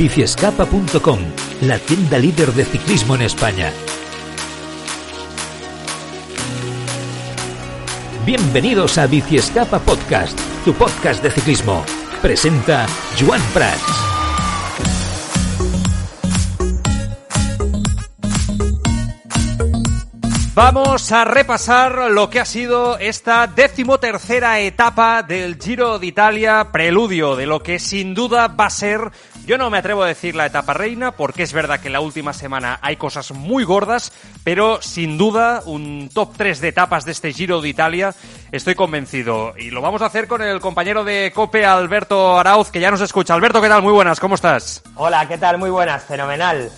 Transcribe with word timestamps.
biciescapa.com, 0.00 1.18
la 1.60 1.78
tienda 1.78 2.16
líder 2.16 2.54
de 2.54 2.64
ciclismo 2.64 3.16
en 3.16 3.20
España. 3.20 3.70
Bienvenidos 8.24 8.96
a 8.96 9.06
Biciescapa 9.06 9.78
Podcast, 9.80 10.38
tu 10.64 10.72
podcast 10.72 11.22
de 11.22 11.30
ciclismo. 11.30 11.84
Presenta 12.22 12.86
Joan 13.20 13.42
Prats. 13.52 14.10
Vamos 20.62 21.10
a 21.10 21.24
repasar 21.24 22.10
lo 22.10 22.28
que 22.28 22.38
ha 22.38 22.44
sido 22.44 22.98
esta 22.98 23.46
decimotercera 23.46 24.60
etapa 24.60 25.22
del 25.22 25.56
Giro 25.58 25.98
de 25.98 26.06
Italia, 26.06 26.68
preludio 26.72 27.36
de 27.36 27.46
lo 27.46 27.62
que 27.62 27.78
sin 27.78 28.14
duda 28.14 28.48
va 28.48 28.66
a 28.66 28.70
ser, 28.70 29.10
yo 29.46 29.58
no 29.58 29.70
me 29.70 29.78
atrevo 29.78 30.02
a 30.02 30.06
decir 30.06 30.36
la 30.36 30.46
etapa 30.46 30.74
reina, 30.74 31.12
porque 31.12 31.42
es 31.42 31.52
verdad 31.52 31.80
que 31.80 31.88
en 31.88 31.94
la 31.94 32.00
última 32.00 32.32
semana 32.32 32.78
hay 32.82 32.96
cosas 32.96 33.32
muy 33.32 33.64
gordas, 33.64 34.12
pero 34.44 34.80
sin 34.82 35.18
duda 35.18 35.62
un 35.64 36.08
top 36.12 36.34
3 36.36 36.60
de 36.60 36.68
etapas 36.68 37.04
de 37.04 37.12
este 37.12 37.32
Giro 37.32 37.60
de 37.60 37.68
Italia, 37.68 38.14
estoy 38.52 38.74
convencido. 38.74 39.54
Y 39.56 39.70
lo 39.70 39.80
vamos 39.80 40.02
a 40.02 40.06
hacer 40.06 40.28
con 40.28 40.42
el 40.42 40.60
compañero 40.60 41.04
de 41.04 41.32
COPE, 41.34 41.64
Alberto 41.64 42.38
Arauz, 42.38 42.70
que 42.70 42.80
ya 42.80 42.90
nos 42.90 43.00
escucha. 43.00 43.34
Alberto, 43.34 43.60
¿qué 43.60 43.68
tal? 43.68 43.82
Muy 43.82 43.92
buenas, 43.92 44.20
¿cómo 44.20 44.34
estás? 44.34 44.82
Hola, 44.94 45.26
¿qué 45.26 45.38
tal? 45.38 45.58
Muy 45.58 45.70
buenas, 45.70 46.04
fenomenal. 46.04 46.70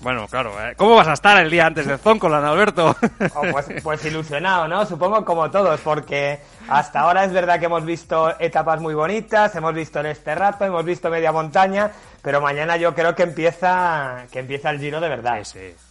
Bueno, 0.00 0.28
claro, 0.28 0.52
¿eh? 0.64 0.74
¿cómo 0.76 0.94
vas 0.94 1.08
a 1.08 1.14
estar 1.14 1.40
el 1.40 1.50
día 1.50 1.66
antes 1.66 1.86
de 1.86 1.98
Zoncolan, 1.98 2.44
Alberto? 2.44 2.96
Oh, 3.34 3.42
pues, 3.52 3.66
pues, 3.82 4.04
ilusionado, 4.04 4.68
¿no? 4.68 4.86
Supongo 4.86 5.24
como 5.24 5.50
todos, 5.50 5.80
porque 5.80 6.40
hasta 6.68 7.00
ahora 7.00 7.24
es 7.24 7.32
verdad 7.32 7.58
que 7.58 7.66
hemos 7.66 7.84
visto 7.84 8.38
etapas 8.38 8.80
muy 8.80 8.94
bonitas, 8.94 9.54
hemos 9.56 9.74
visto 9.74 10.00
en 10.00 10.06
este 10.06 10.34
rato, 10.34 10.64
hemos 10.64 10.84
visto 10.84 11.10
media 11.10 11.32
montaña, 11.32 11.90
pero 12.22 12.40
mañana 12.40 12.76
yo 12.76 12.94
creo 12.94 13.14
que 13.14 13.24
empieza, 13.24 14.26
que 14.32 14.40
empieza 14.40 14.70
el 14.70 14.78
giro 14.78 15.00
de 15.00 15.08
verdad. 15.08 15.38
Sí, 15.42 15.58
sí. 15.76 15.87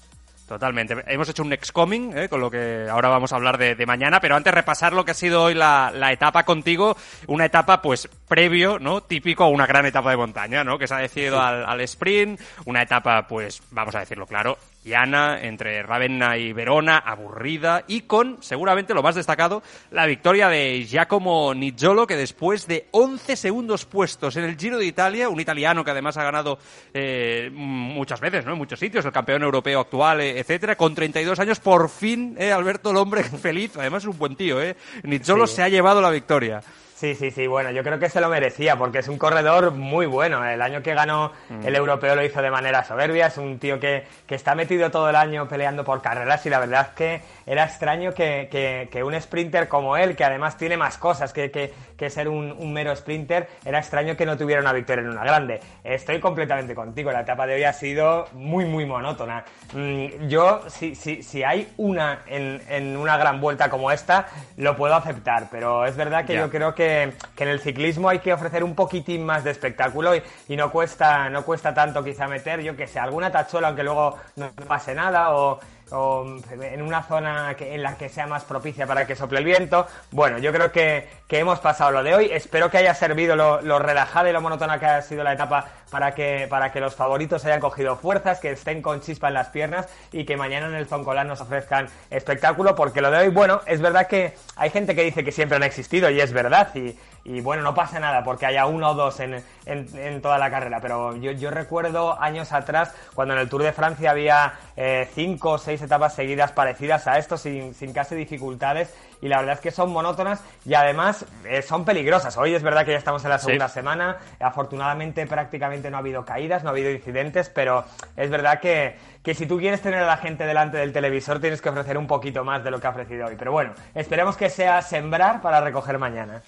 Totalmente. 0.48 0.96
Hemos 1.08 1.28
hecho 1.28 1.44
un 1.44 1.50
next 1.50 1.72
coming, 1.72 2.18
¿eh? 2.18 2.30
con 2.30 2.40
lo 2.40 2.50
que 2.50 2.88
ahora 2.90 3.10
vamos 3.10 3.34
a 3.34 3.36
hablar 3.36 3.58
de, 3.58 3.86
mañana, 3.86 4.22
pero 4.22 4.36
antes 4.38 4.54
repasar 4.54 4.94
lo 4.94 5.04
que 5.04 5.12
ha 5.12 5.14
sido 5.14 5.44
hoy 5.44 5.54
la, 5.54 5.92
etapa 6.10 6.44
contigo, 6.44 6.96
una 7.28 7.46
etapa 7.46 7.82
pues 7.82 8.08
previo, 8.30 8.80
¿no? 8.80 9.02
Típico 9.02 9.44
a 9.44 9.50
una 9.50 9.66
gran 9.66 9.86
etapa 9.86 10.10
de 10.12 10.18
montaña, 10.18 10.64
¿no? 10.64 10.78
Que 10.78 10.88
se 10.88 10.94
ha 10.94 11.00
decidido 11.00 11.42
al, 11.42 11.66
al 11.66 11.82
sprint, 11.82 12.40
una 12.64 12.82
etapa 12.82 13.28
pues, 13.28 13.62
vamos 13.72 13.94
a 13.96 14.00
decirlo 14.00 14.26
claro, 14.26 14.58
llana 14.88 15.42
entre 15.42 15.84
Ravenna 15.84 16.38
y 16.38 16.54
Verona, 16.54 16.98
aburrida 16.98 17.84
y 17.88 18.02
con, 18.02 18.42
seguramente 18.42 18.94
lo 18.94 19.04
más 19.04 19.16
destacado, 19.16 19.62
la 19.92 20.06
victoria 20.06 20.48
de 20.50 20.86
Giacomo 20.86 21.54
Nizzolo, 21.54 22.08
que 22.08 22.16
después 22.16 22.66
de 22.68 22.88
11 22.92 23.36
segundos 23.36 23.86
puestos 23.86 24.36
en 24.38 24.46
el 24.46 24.58
Giro 24.58 24.78
de 24.78 24.86
Italia, 24.86 25.30
un 25.30 25.40
italiano 25.40 25.84
que 25.84 25.92
además 25.92 26.18
ha 26.18 26.24
ganado 26.24 26.58
eh, 26.94 27.50
muchas 27.54 28.20
veces, 28.20 28.46
¿no? 28.46 28.54
En 28.54 28.58
muchos 28.58 28.80
sitios, 28.80 29.06
el 29.06 29.12
campeón 29.12 29.44
europeo 29.44 29.82
actual, 29.82 30.22
eh, 30.22 30.40
etcétera, 30.40 30.76
con 30.76 30.96
32 30.96 31.40
años, 31.40 31.60
por 31.60 31.90
fin, 31.90 32.36
eh, 32.40 32.52
Alberto, 32.52 32.92
el 32.92 32.98
hombre 32.98 33.24
feliz, 33.42 33.76
además 33.78 34.04
es 34.04 34.10
un 34.10 34.18
buen 34.18 34.36
tío, 34.36 34.62
¿eh? 34.62 34.76
Nizzolo 35.04 35.46
se 35.46 35.62
ha 35.62 35.70
llevado 35.70 36.02
la 36.02 36.10
victoria. 36.10 36.62
Sí, 36.98 37.14
sí, 37.14 37.30
sí, 37.30 37.46
bueno, 37.46 37.70
yo 37.70 37.84
creo 37.84 38.00
que 38.00 38.10
se 38.10 38.20
lo 38.20 38.28
merecía 38.28 38.76
porque 38.76 38.98
es 38.98 39.08
un 39.08 39.20
corredor 39.20 39.70
muy 39.70 40.08
bueno. 40.08 40.44
El 40.44 40.64
año 40.64 40.82
que 40.82 40.96
ganó 40.96 41.32
el 41.64 41.76
europeo 41.76 42.16
lo 42.16 42.24
hizo 42.24 42.42
de 42.42 42.50
manera 42.50 42.84
soberbia, 42.84 43.28
es 43.28 43.38
un 43.38 43.60
tío 43.60 43.80
que, 43.80 44.04
que 44.26 44.34
está 44.34 44.56
metido 44.56 44.90
todo 44.90 45.08
el 45.08 45.16
año 45.16 45.48
peleando 45.48 45.84
por 45.84 46.02
carreras 46.02 46.44
y 46.48 46.50
la 46.50 46.58
verdad 46.58 46.88
es 46.90 46.96
que 46.96 47.22
era 47.46 47.66
extraño 47.66 48.16
que, 48.16 48.88
que, 48.92 49.04
un 49.04 49.14
sprinter 49.22 49.68
como 49.68 49.96
él, 49.96 50.16
que 50.16 50.24
además 50.24 50.58
tiene 50.58 50.76
más 50.76 50.98
cosas 50.98 51.34
que, 51.34 51.52
que 51.52 51.72
ser 52.10 52.30
un, 52.30 52.52
un, 52.52 52.74
mero 52.74 52.96
sprinter, 52.96 53.48
era 53.66 53.80
extraño 53.80 54.16
que 54.16 54.26
no 54.26 54.38
tuviera 54.38 54.62
una 54.62 54.74
victoria 54.74 55.04
en 55.04 55.10
una 55.10 55.24
grande. 55.24 55.60
Estoy 55.84 56.20
completamente 56.20 56.76
contigo, 56.76 57.12
la 57.12 57.22
etapa 57.22 57.48
de 57.48 57.56
hoy 57.56 57.64
ha 57.64 57.74
sido 57.74 58.28
muy, 58.34 58.66
muy 58.66 58.86
monótona. 58.86 59.44
Mm, 59.74 60.28
yo, 60.28 60.62
si, 60.68 60.96
si, 60.96 61.24
si 61.24 61.44
hay 61.44 61.68
una 61.78 62.20
en, 62.28 62.62
en, 62.70 62.98
una 62.98 63.18
gran 63.18 63.42
vuelta 63.42 63.70
como 63.70 63.92
esta, 63.92 64.28
lo 64.58 64.76
puedo 64.76 64.96
aceptar, 64.96 65.48
pero 65.52 65.86
es 65.86 65.96
verdad 65.96 66.26
que 66.26 66.36
yo 66.36 66.50
creo 66.50 66.74
que, 66.74 67.14
que, 67.36 67.44
en 67.44 67.50
el 67.50 67.60
ciclismo 67.60 68.10
hay 68.10 68.20
que 68.20 68.34
ofrecer 68.34 68.64
un 68.64 68.76
poquitín 68.76 69.26
más 69.26 69.44
de 69.44 69.52
espectáculo 69.52 70.16
y, 70.16 70.22
y, 70.48 70.56
no, 70.56 70.72
cuesta, 70.72 71.30
no 71.30 71.44
cuesta 71.44 71.74
tanto 71.74 72.04
quizá 72.04 72.28
meter, 72.28 72.62
yo 72.62 72.76
que 72.76 72.88
sé, 72.88 73.00
alguna 73.00 73.32
tachuela 73.32 73.68
aunque 73.68 73.84
luego 73.84 74.18
no 74.36 74.52
pase 74.68 74.94
nada 74.94 75.36
o 75.36 75.60
o 75.92 76.26
en 76.62 76.82
una 76.82 77.04
zona 77.04 77.56
en 77.60 77.84
la 77.84 77.98
que 77.98 78.10
sea 78.10 78.28
más 78.28 78.44
propicia 78.44 78.86
para 78.88 79.06
que 79.06 79.16
sople 79.16 79.40
el 79.40 79.46
viento. 79.46 79.88
Bueno, 80.12 80.38
yo 80.38 80.52
creo 80.52 80.72
que, 80.72 81.08
hemos 81.30 81.60
pasado 81.60 81.92
lo 81.92 82.04
de 82.04 82.16
hoy. 82.16 82.30
Espero 82.32 82.70
que 82.70 82.78
haya 82.78 82.94
servido 82.94 83.36
lo, 83.36 83.62
lo 83.62 83.80
relajada 83.80 84.30
y 84.30 84.34
lo 84.34 84.42
monótona 84.42 84.80
que 84.80 84.86
ha 84.86 85.02
sido 85.02 85.24
la 85.24 85.34
etapa 85.34 85.68
para 85.90 86.14
que, 86.14 86.48
para 86.50 86.72
que 86.72 86.80
los 86.80 86.96
favoritos 86.96 87.46
hayan 87.46 87.60
cogido 87.60 87.96
fuerzas, 87.96 88.40
que 88.40 88.52
estén 88.52 88.82
con 88.82 89.02
chispa 89.02 89.30
en 89.30 89.36
las 89.36 89.48
piernas 89.50 89.88
y 90.12 90.26
que 90.26 90.38
mañana 90.38 90.68
en 90.68 90.74
el 90.74 90.88
Zoncolán 90.88 91.28
nos 91.28 91.42
ofrezcan 91.42 91.88
espectáculo, 92.10 92.76
porque 92.76 93.02
lo 93.02 93.12
de 93.12 93.20
hoy, 93.20 93.30
bueno, 93.30 93.62
es 93.66 93.82
verdad 93.82 94.08
que 94.08 94.36
hay 94.56 94.70
gente 94.70 94.96
que 94.96 95.04
dice 95.04 95.24
que 95.24 95.32
siempre 95.32 95.56
han 95.56 95.64
existido 95.64 96.10
y 96.10 96.20
es 96.20 96.34
verdad, 96.34 96.70
y, 96.76 96.98
y 97.28 97.42
bueno, 97.42 97.62
no 97.62 97.76
pasa 97.76 98.00
nada 98.00 98.24
porque 98.24 98.46
haya 98.46 98.66
uno 98.66 98.92
o 98.92 98.94
dos 98.94 99.20
en, 99.20 99.44
en, 99.66 100.22
toda 100.22 100.38
la 100.38 100.50
carrera, 100.50 100.80
pero 100.82 101.16
yo, 101.18 101.32
yo, 101.32 101.52
recuerdo 101.52 102.20
años 102.22 102.54
atrás 102.54 102.96
cuando 103.14 103.34
en 103.34 103.42
el 103.42 103.50
Tour 103.50 103.64
de 103.64 103.74
Francia 103.74 104.12
había 104.12 104.54
eh, 104.78 105.10
cinco 105.14 105.52
o 105.52 105.58
seis 105.58 105.82
etapas 105.82 106.16
seguidas 106.16 106.54
parecidas 106.54 107.06
a 107.06 107.18
esto 107.18 107.38
sin, 107.38 107.74
sin 107.74 107.92
casi 107.92 108.16
dificultades 108.16 108.96
y 109.22 109.28
la 109.28 109.40
verdad 109.40 109.56
es 109.56 109.60
que 109.60 109.72
son 109.72 109.92
monótonas 109.92 110.42
y 110.66 110.74
además 110.74 111.26
eh, 111.46 111.62
son 111.62 111.84
peligrosas. 111.84 112.38
Hoy 112.38 112.56
es 112.56 112.64
verdad 112.64 112.86
que 112.86 112.92
ya 112.92 112.98
estamos 112.98 113.24
en 113.26 113.32
la 113.32 113.40
segunda 113.40 113.68
semana, 113.68 114.18
afortunadamente 114.40 115.28
prácticamente 115.28 115.92
no 115.92 115.98
ha 115.98 116.00
habido 116.00 116.24
caídas, 116.24 116.64
no 116.64 116.70
ha 116.70 116.72
habido 116.72 116.92
incidentes, 116.92 117.50
pero 117.50 117.84
es 118.16 118.30
verdad 118.30 118.62
que, 118.62 118.96
que 119.22 119.34
si 119.34 119.46
tú 119.46 119.58
quieres 119.58 119.82
tener 119.82 120.02
a 120.02 120.08
la 120.08 120.18
gente 120.18 120.46
delante 120.46 120.78
del 120.78 120.94
televisor 120.94 121.42
tienes 121.42 121.62
que 121.62 121.68
ofrecer 121.68 121.98
un 121.98 122.08
poquito 122.08 122.46
más 122.46 122.64
de 122.64 122.72
lo 122.72 122.80
que 122.80 122.88
ha 122.88 122.92
ofrecido 122.92 123.28
hoy. 123.28 123.36
Pero 123.38 123.52
bueno, 123.52 123.74
esperemos 123.96 124.38
que 124.38 124.50
sea 124.50 124.82
sembrar 124.82 125.42
para 125.42 125.60
recoger 125.60 125.98
mañana. 125.98 126.42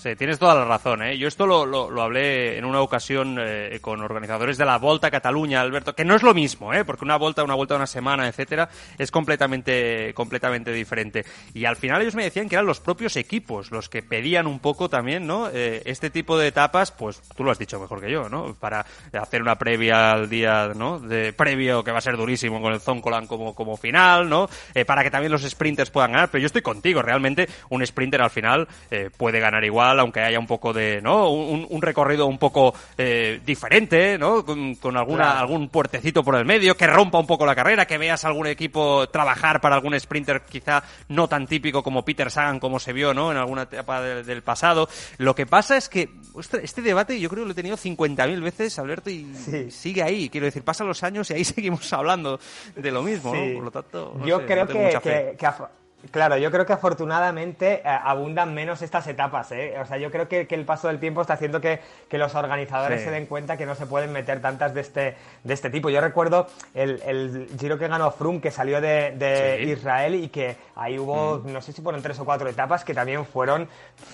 Sí, 0.00 0.14
tienes 0.14 0.38
toda 0.38 0.54
la 0.54 0.64
razón. 0.64 1.02
¿eh? 1.02 1.18
Yo 1.18 1.26
esto 1.26 1.44
lo, 1.44 1.66
lo, 1.66 2.00
hablé 2.00 2.56
en 2.56 2.64
una 2.64 2.80
ocasión 2.80 3.36
eh, 3.40 3.80
con 3.80 4.00
organizadores 4.00 4.56
de 4.56 4.64
la 4.64 4.78
Volta 4.78 5.10
Cataluña, 5.10 5.60
Alberto, 5.60 5.92
que 5.92 6.04
no 6.04 6.14
es 6.14 6.22
lo 6.22 6.34
mismo, 6.34 6.72
¿eh? 6.72 6.84
porque 6.84 7.04
una 7.04 7.16
vuelta, 7.16 7.42
una 7.42 7.56
vuelta 7.56 7.74
de 7.74 7.78
una 7.78 7.88
semana, 7.88 8.28
etcétera, 8.28 8.68
es 8.96 9.10
completamente, 9.10 10.14
completamente 10.14 10.70
diferente. 10.70 11.24
Y 11.52 11.64
al 11.64 11.74
final 11.74 12.00
ellos 12.00 12.14
me 12.14 12.22
decían 12.22 12.48
que 12.48 12.54
eran 12.54 12.64
los 12.64 12.78
propios 12.78 13.16
equipos 13.16 13.72
los 13.72 13.88
que 13.88 14.04
pedían 14.04 14.46
un 14.46 14.60
poco 14.60 14.88
también, 14.88 15.26
¿no? 15.26 15.50
Eh, 15.52 15.82
este 15.84 16.10
tipo 16.10 16.38
de 16.38 16.46
etapas, 16.46 16.92
pues 16.92 17.20
tú 17.36 17.42
lo 17.42 17.50
has 17.50 17.58
dicho 17.58 17.80
mejor 17.80 18.00
que 18.00 18.12
yo, 18.12 18.28
¿no? 18.28 18.54
Para 18.54 18.86
hacer 19.20 19.42
una 19.42 19.58
previa 19.58 20.12
al 20.12 20.30
día, 20.30 20.70
¿no? 20.76 21.00
De 21.00 21.32
previo 21.32 21.82
que 21.82 21.90
va 21.90 21.98
a 21.98 22.02
ser 22.02 22.16
durísimo 22.16 22.62
con 22.62 22.72
el 22.72 22.80
Zoncolan 22.80 23.26
como, 23.26 23.52
como 23.52 23.76
final, 23.76 24.28
¿no? 24.28 24.48
Eh, 24.76 24.84
para 24.84 25.02
que 25.02 25.10
también 25.10 25.32
los 25.32 25.42
sprinters 25.42 25.90
puedan 25.90 26.12
ganar. 26.12 26.30
Pero 26.30 26.42
yo 26.42 26.46
estoy 26.46 26.62
contigo, 26.62 27.02
realmente 27.02 27.48
un 27.70 27.84
sprinter 27.84 28.22
al 28.22 28.30
final 28.30 28.68
puede 29.16 29.40
ganar 29.40 29.64
igual 29.64 29.87
aunque 29.98 30.20
haya 30.20 30.38
un 30.38 30.46
poco 30.46 30.72
de, 30.72 31.00
¿no? 31.00 31.30
Un, 31.30 31.82
recorrido 31.82 32.26
un 32.26 32.38
poco 32.38 32.74
eh, 32.96 33.40
diferente, 33.44 34.18
¿no? 34.18 34.44
Con, 34.44 34.96
alguna, 34.96 35.38
algún 35.38 35.68
puertecito 35.68 36.24
por 36.24 36.34
el 36.34 36.44
medio, 36.44 36.76
que 36.76 36.86
rompa 36.86 37.18
un 37.18 37.26
poco 37.26 37.46
la 37.46 37.54
carrera, 37.54 37.86
que 37.86 37.98
veas 37.98 38.24
algún 38.24 38.46
equipo 38.46 39.08
trabajar 39.08 39.60
para 39.60 39.76
algún 39.76 39.98
sprinter 39.98 40.42
quizá 40.42 40.82
no 41.08 41.28
tan 41.28 41.46
típico 41.46 41.82
como 41.82 42.04
Peter 42.04 42.30
Sagan, 42.30 42.58
como 42.58 42.78
se 42.78 42.92
vio, 42.92 43.14
¿no? 43.14 43.30
En 43.30 43.38
alguna 43.38 43.62
etapa 43.62 44.02
del 44.02 44.42
pasado. 44.42 44.88
Lo 45.18 45.34
que 45.34 45.46
pasa 45.46 45.76
es 45.76 45.88
que 45.88 46.10
este 46.62 46.82
debate 46.82 47.18
yo 47.20 47.28
creo 47.28 47.44
que 47.44 47.46
lo 47.46 47.52
he 47.52 47.56
tenido 47.56 47.76
50.000 47.76 48.42
veces, 48.42 48.78
Alberto, 48.78 49.10
y 49.10 49.26
sigue 49.70 50.02
ahí. 50.02 50.28
Quiero 50.28 50.46
decir, 50.46 50.62
pasan 50.62 50.86
los 50.86 51.02
años 51.02 51.30
y 51.30 51.34
ahí 51.34 51.44
seguimos 51.44 51.92
hablando 51.92 52.40
de 52.74 52.90
lo 52.90 53.02
mismo, 53.02 53.32
Por 53.32 53.64
lo 53.64 53.70
tanto, 53.70 54.14
yo 54.24 54.44
creo 54.46 54.66
que, 54.66 55.36
Claro, 56.12 56.36
yo 56.36 56.52
creo 56.52 56.64
que 56.64 56.72
afortunadamente 56.72 57.74
eh, 57.74 57.82
abundan 57.84 58.54
menos 58.54 58.82
estas 58.82 59.06
etapas. 59.08 59.50
¿eh? 59.50 59.74
O 59.80 59.84
sea, 59.84 59.98
yo 59.98 60.12
creo 60.12 60.28
que, 60.28 60.46
el 60.48 60.64
paso 60.64 60.86
del 60.86 61.00
tiempo 61.00 61.20
está 61.20 61.34
haciendo 61.34 61.60
que, 61.60 61.80
los 62.12 62.34
organizadores 62.36 63.02
se 63.02 63.10
den 63.10 63.26
cuenta 63.26 63.56
que 63.56 63.66
no 63.66 63.74
se 63.74 63.86
pueden 63.86 64.12
meter 64.12 64.40
tantas 64.40 64.74
de 64.74 64.80
este, 64.80 65.16
de 65.42 65.54
este 65.54 65.70
tipo. 65.70 65.90
Yo 65.90 66.00
recuerdo 66.00 66.46
el, 66.72 67.02
el 67.04 67.48
giro 67.58 67.78
que 67.78 67.88
ganó 67.88 68.10
Froome, 68.12 68.40
que 68.40 68.50
salió 68.50 68.80
de, 68.80 69.64
Israel 69.66 70.14
y 70.14 70.28
que 70.28 70.56
ahí 70.76 70.98
hubo, 70.98 71.38
mm. 71.38 71.52
no 71.52 71.60
sé 71.60 71.72
si 71.72 71.82
fueron 71.82 72.00
tres 72.00 72.18
o 72.20 72.24
cuatro 72.24 72.48
etapas 72.48 72.84
que 72.84 72.94
también 72.94 73.26
fueron 73.26 73.68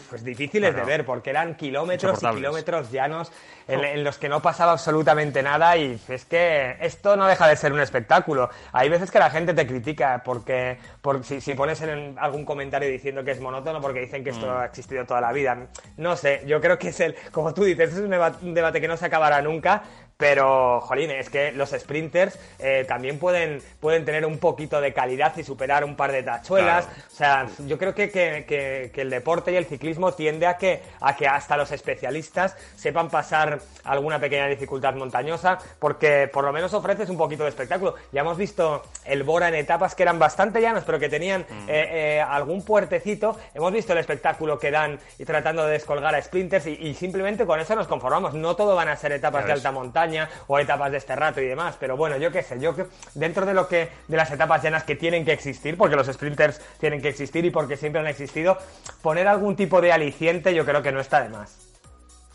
pues, 0.08 0.24
difíciles 0.24 0.74
de 0.74 0.82
ver, 0.84 1.04
porque 1.04 1.30
eran 1.30 1.54
kilómetros 1.54 2.22
y 2.22 2.26
kilómetros 2.26 2.90
llanos 2.90 3.30
en, 3.68 4.04
los 4.04 4.18
que 4.18 4.28
no 4.28 4.40
pasaba 4.40 4.72
absolutamente 4.72 5.42
nada 5.42 5.76
y 5.76 6.00
es 6.08 6.24
que 6.24 6.76
esto 6.80 7.16
no 7.16 7.26
deja 7.26 7.46
de 7.46 7.56
ser 7.56 7.72
un 7.72 7.80
espectáculo. 7.80 8.50
Hay 8.72 8.88
veces 8.88 9.10
que 9.10 9.18
la 9.18 9.30
gente 9.30 9.54
te 9.54 9.66
critica 9.66 10.22
porque 10.24 10.78
por, 11.00 11.24
si, 11.24 11.40
si 11.40 11.54
pones 11.54 11.73
en 11.82 12.16
algún 12.18 12.44
comentario 12.44 12.88
diciendo 12.88 13.24
que 13.24 13.32
es 13.32 13.40
monótono 13.40 13.80
porque 13.80 14.00
dicen 14.00 14.24
que 14.24 14.30
esto 14.30 14.46
mm. 14.46 14.50
ha 14.50 14.64
existido 14.66 15.04
toda 15.04 15.20
la 15.20 15.32
vida. 15.32 15.68
No 15.96 16.16
sé, 16.16 16.42
yo 16.46 16.60
creo 16.60 16.78
que 16.78 16.88
es 16.88 17.00
el, 17.00 17.14
como 17.30 17.54
tú 17.54 17.64
dices, 17.64 17.92
es 17.92 17.98
un 17.98 18.54
debate 18.54 18.80
que 18.80 18.88
no 18.88 18.96
se 18.96 19.06
acabará 19.06 19.42
nunca, 19.42 19.82
pero, 20.16 20.80
jolín, 20.82 21.10
es 21.10 21.28
que 21.28 21.50
los 21.50 21.70
sprinters 21.70 22.38
eh, 22.60 22.84
también 22.86 23.18
pueden, 23.18 23.60
pueden 23.80 24.04
tener 24.04 24.24
un 24.24 24.38
poquito 24.38 24.80
de 24.80 24.92
calidad 24.92 25.36
y 25.36 25.42
superar 25.42 25.84
un 25.84 25.96
par 25.96 26.12
de 26.12 26.22
tachuelas. 26.22 26.86
O 27.12 27.16
sea, 27.16 27.48
yo 27.66 27.78
creo 27.78 27.94
que, 27.94 28.10
que, 28.10 28.92
el 28.94 29.10
deporte 29.10 29.52
y 29.52 29.56
el 29.56 29.66
ciclismo 29.66 30.12
tiende 30.12 30.46
a 30.46 30.56
que, 30.56 30.82
a 31.00 31.16
que 31.16 31.26
hasta 31.26 31.56
los 31.56 31.72
especialistas 31.72 32.56
sepan 32.76 33.10
pasar 33.10 33.58
alguna 33.82 34.20
pequeña 34.20 34.46
dificultad 34.46 34.94
montañosa, 34.94 35.58
porque 35.80 36.30
por 36.32 36.44
lo 36.44 36.52
menos 36.52 36.72
ofreces 36.74 37.08
un 37.08 37.16
poquito 37.16 37.42
de 37.42 37.48
espectáculo. 37.48 37.96
Ya 38.12 38.20
hemos 38.20 38.38
visto 38.38 38.82
el 39.04 39.24
Bora 39.24 39.48
en 39.48 39.56
etapas 39.56 39.96
que 39.96 40.04
eran 40.04 40.18
bastante 40.20 40.60
llanas, 40.60 40.84
pero 40.84 41.00
que 41.00 41.08
tenían 41.08 41.42
mm. 41.42 41.68
eh, 41.68 42.18
eh, 42.18 42.20
algún 42.20 42.64
puertecito. 42.64 43.36
Hemos 43.52 43.72
visto 43.72 43.92
el 43.92 43.98
espectáculo 43.98 44.58
que 44.60 44.70
dan 44.70 44.98
y 45.18 45.24
tratando 45.24 45.66
de 45.66 45.72
descolgar 45.72 46.14
a 46.14 46.22
sprinters 46.22 46.66
y, 46.66 46.94
simplemente 46.94 47.44
con 47.44 47.58
eso 47.58 47.74
nos 47.74 47.88
conformamos. 47.88 48.34
No 48.34 48.54
todo 48.54 48.76
van 48.76 48.88
a 48.88 48.96
ser 48.96 49.10
etapas 49.10 49.46
de 49.46 49.52
alta 49.52 49.72
montaña 49.72 50.03
o 50.46 50.58
etapas 50.58 50.90
de 50.92 50.98
este 50.98 51.16
rato 51.16 51.40
y 51.40 51.46
demás. 51.46 51.76
Pero 51.78 51.96
bueno, 51.96 52.16
yo 52.16 52.30
qué 52.30 52.42
sé, 52.42 52.58
yo 52.60 52.74
que 52.74 52.86
dentro 53.14 53.46
de 53.46 53.54
lo 53.54 53.68
que 53.68 53.88
de 54.08 54.16
las 54.16 54.30
etapas 54.30 54.62
llanas 54.62 54.84
que 54.84 54.96
tienen 54.96 55.24
que 55.24 55.32
existir, 55.32 55.76
porque 55.76 55.96
los 55.96 56.06
sprinters 56.06 56.60
tienen 56.78 57.00
que 57.00 57.08
existir 57.08 57.44
y 57.44 57.50
porque 57.50 57.76
siempre 57.76 58.00
han 58.00 58.06
existido, 58.06 58.58
poner 59.02 59.28
algún 59.28 59.56
tipo 59.56 59.80
de 59.80 59.92
aliciente 59.92 60.54
yo 60.54 60.64
creo 60.64 60.82
que 60.82 60.92
no 60.92 61.00
está 61.00 61.22
de 61.22 61.28
más. 61.28 61.63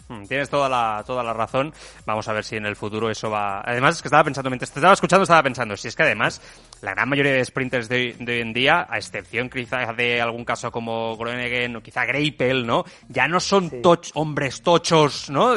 Hmm, 0.10 0.26
tienes 0.26 0.50
toda 0.50 0.68
la, 0.68 1.04
toda 1.06 1.24
la 1.24 1.34
razón. 1.34 1.72
Vamos 2.06 2.28
a 2.28 2.34
ver 2.34 2.44
si 2.44 2.56
en 2.56 2.66
el 2.66 2.76
futuro 2.76 3.12
eso 3.12 3.30
va. 3.30 3.62
Además, 3.62 3.96
es 3.96 4.02
que 4.02 4.08
estaba 4.08 4.24
pensando, 4.24 4.50
mientras 4.50 4.72
te 4.72 4.80
estaba 4.80 4.94
escuchando, 4.94 5.24
estaba 5.24 5.44
pensando, 5.44 5.78
si 5.78 5.88
es 5.88 5.96
que 5.96 6.02
además, 6.02 6.42
la 6.82 6.92
gran 6.96 7.08
mayoría 7.08 7.34
de 7.34 7.46
sprinters 7.46 7.88
de, 7.88 8.16
hoy 8.20 8.42
en 8.42 8.52
día, 8.52 8.88
a 8.90 8.98
excepción 8.98 9.50
quizá 9.50 9.94
de 9.94 10.20
algún 10.20 10.46
caso 10.46 10.72
como 10.72 11.16
Groenegen 11.16 11.76
o 11.76 11.82
quizá 11.84 12.06
Greipel, 12.06 12.66
¿no? 12.66 12.86
Ya 13.08 13.28
no 13.28 13.40
son 13.40 13.70
hombres 14.16 14.64
tochos, 14.64 15.30
¿no? 15.30 15.54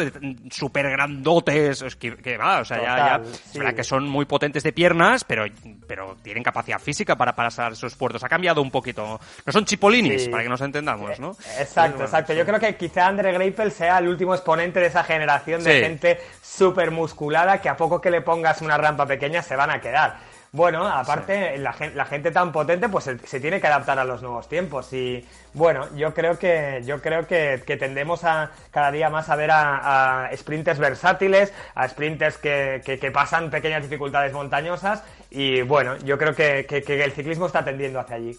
Súper 0.51 0.91
grandotes, 0.91 1.97
que, 1.97 2.37
va, 2.37 2.61
o 2.61 2.65
sea, 2.67 2.83
ya, 2.83 3.23
ya 3.55 3.73
que 3.73 3.85
son 3.85 4.07
muy 4.07 4.27
potentes 4.27 4.63
de 4.63 4.73
piernas, 4.73 5.25
pero, 5.25 5.47
pero 5.87 6.17
tienen 6.23 6.43
capacidad 6.43 6.79
física 6.79 7.17
para 7.17 7.35
pasar 7.35 7.73
esos 7.73 7.95
puertos. 7.97 8.23
Ha 8.23 8.29
cambiado 8.29 8.61
un 8.61 8.71
poquito. 8.71 9.19
No 9.47 9.53
son 9.53 9.65
chipolinis, 9.65 10.29
para 10.29 10.43
que 10.43 10.49
nos 10.51 10.61
entendamos, 10.61 11.19
¿no? 11.19 11.31
Eh, 11.31 11.63
exacto, 11.63 12.03
exacto. 12.03 12.35
Yo 12.35 12.45
creo 12.45 12.61
que 12.61 12.77
quizá 12.77 13.07
Andre 13.07 13.33
Greipel 13.33 13.73
sea 13.73 13.99
el 13.99 14.09
último 14.09 14.35
exponente 14.43 14.81
de 14.81 14.87
esa 14.87 15.05
generación 15.05 15.63
de 15.63 15.81
gente 15.81 16.21
súper 16.43 16.91
musculada 16.91 17.61
que 17.61 17.69
a 17.69 17.77
poco 17.77 18.01
que 18.01 18.11
le 18.11 18.21
pongas 18.21 18.61
una 18.61 18.77
rampa 18.77 19.07
pequeña 19.07 19.43
se 19.43 19.57
van 19.57 19.71
a 19.71 19.81
quedar. 19.81 20.17
Bueno, 20.51 20.87
aparte, 20.87 21.57
la, 21.57 21.73
gente 21.73 22.31
tan 22.31 22.53
potente 22.53 22.91
pues 22.91 23.05
se, 23.05 23.41
tiene 23.41 23.59
que 23.59 23.67
adaptar 23.69 23.99
a 23.99 24.05
los 24.05 24.21
nuevos 24.21 24.51
tiempos 24.51 24.93
y 24.93 25.27
bueno, 25.55 25.89
yo 25.97 26.13
creo 26.13 26.39
que 26.39 26.83
yo 26.85 27.01
creo 27.01 27.27
que, 27.27 27.63
tendemos 27.81 28.23
a 28.25 28.51
cada 28.71 28.91
día 28.91 29.09
más 29.09 29.31
a 29.31 29.37
ver 29.37 29.51
a, 29.51 30.29
sprinters 30.37 30.79
versátiles, 30.79 31.55
a 31.75 31.89
sprinters 31.89 32.37
que, 32.37 32.83
que, 32.85 33.11
pasan 33.11 33.51
pequeñas 33.51 33.83
dificultades 33.83 34.35
montañosas 34.35 35.03
y 35.31 35.63
bueno, 35.63 35.97
yo 36.05 36.19
creo 36.19 36.35
que 36.35 36.67
el 36.69 37.13
ciclismo 37.13 37.47
está 37.47 37.65
tendiendo 37.65 38.01
hacia 38.01 38.17
allí. 38.17 38.39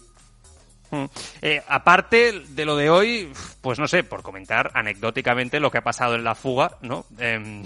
Mm. 0.94 1.04
Eh, 1.42 1.62
aparte 1.68 2.44
de 2.48 2.64
lo 2.64 2.76
de 2.76 2.90
hoy, 2.90 3.32
pues 3.60 3.78
no 3.78 3.88
sé, 3.88 4.04
por 4.04 4.22
comentar 4.22 4.70
anecdóticamente 4.74 5.58
lo 5.58 5.70
que 5.70 5.78
ha 5.78 5.84
pasado 5.84 6.14
en 6.14 6.24
la 6.24 6.34
fuga, 6.34 6.76
¿no? 6.82 7.04
Em, 7.18 7.64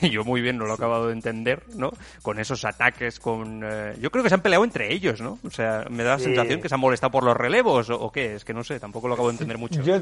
que 0.00 0.10
yo 0.10 0.24
muy 0.24 0.40
bien 0.40 0.58
no 0.58 0.64
lo 0.64 0.72
he 0.72 0.74
acabado 0.74 1.08
de 1.08 1.12
entender, 1.12 1.62
¿no? 1.74 1.92
Con 2.22 2.38
esos 2.38 2.64
ataques, 2.64 3.20
con... 3.20 3.62
Eh, 3.64 3.96
yo 4.00 4.10
creo 4.10 4.22
que 4.22 4.28
se 4.28 4.34
han 4.34 4.40
peleado 4.40 4.64
entre 4.64 4.92
ellos, 4.92 5.20
¿no? 5.20 5.38
O 5.46 5.50
sea, 5.50 5.84
me 5.90 6.02
da 6.02 6.12
la 6.12 6.18
sensación 6.18 6.60
que 6.60 6.68
se 6.68 6.74
han 6.74 6.80
molestado 6.80 7.10
por 7.10 7.24
los 7.24 7.36
relevos 7.36 7.90
o, 7.90 8.10
qué, 8.10 8.34
es 8.34 8.44
que 8.44 8.54
no 8.54 8.64
sé, 8.64 8.80
tampoco 8.80 9.08
lo 9.08 9.14
acabo 9.14 9.28
de 9.28 9.34
entender 9.34 9.58
mucho. 9.58 9.82
Yo, 9.82 9.96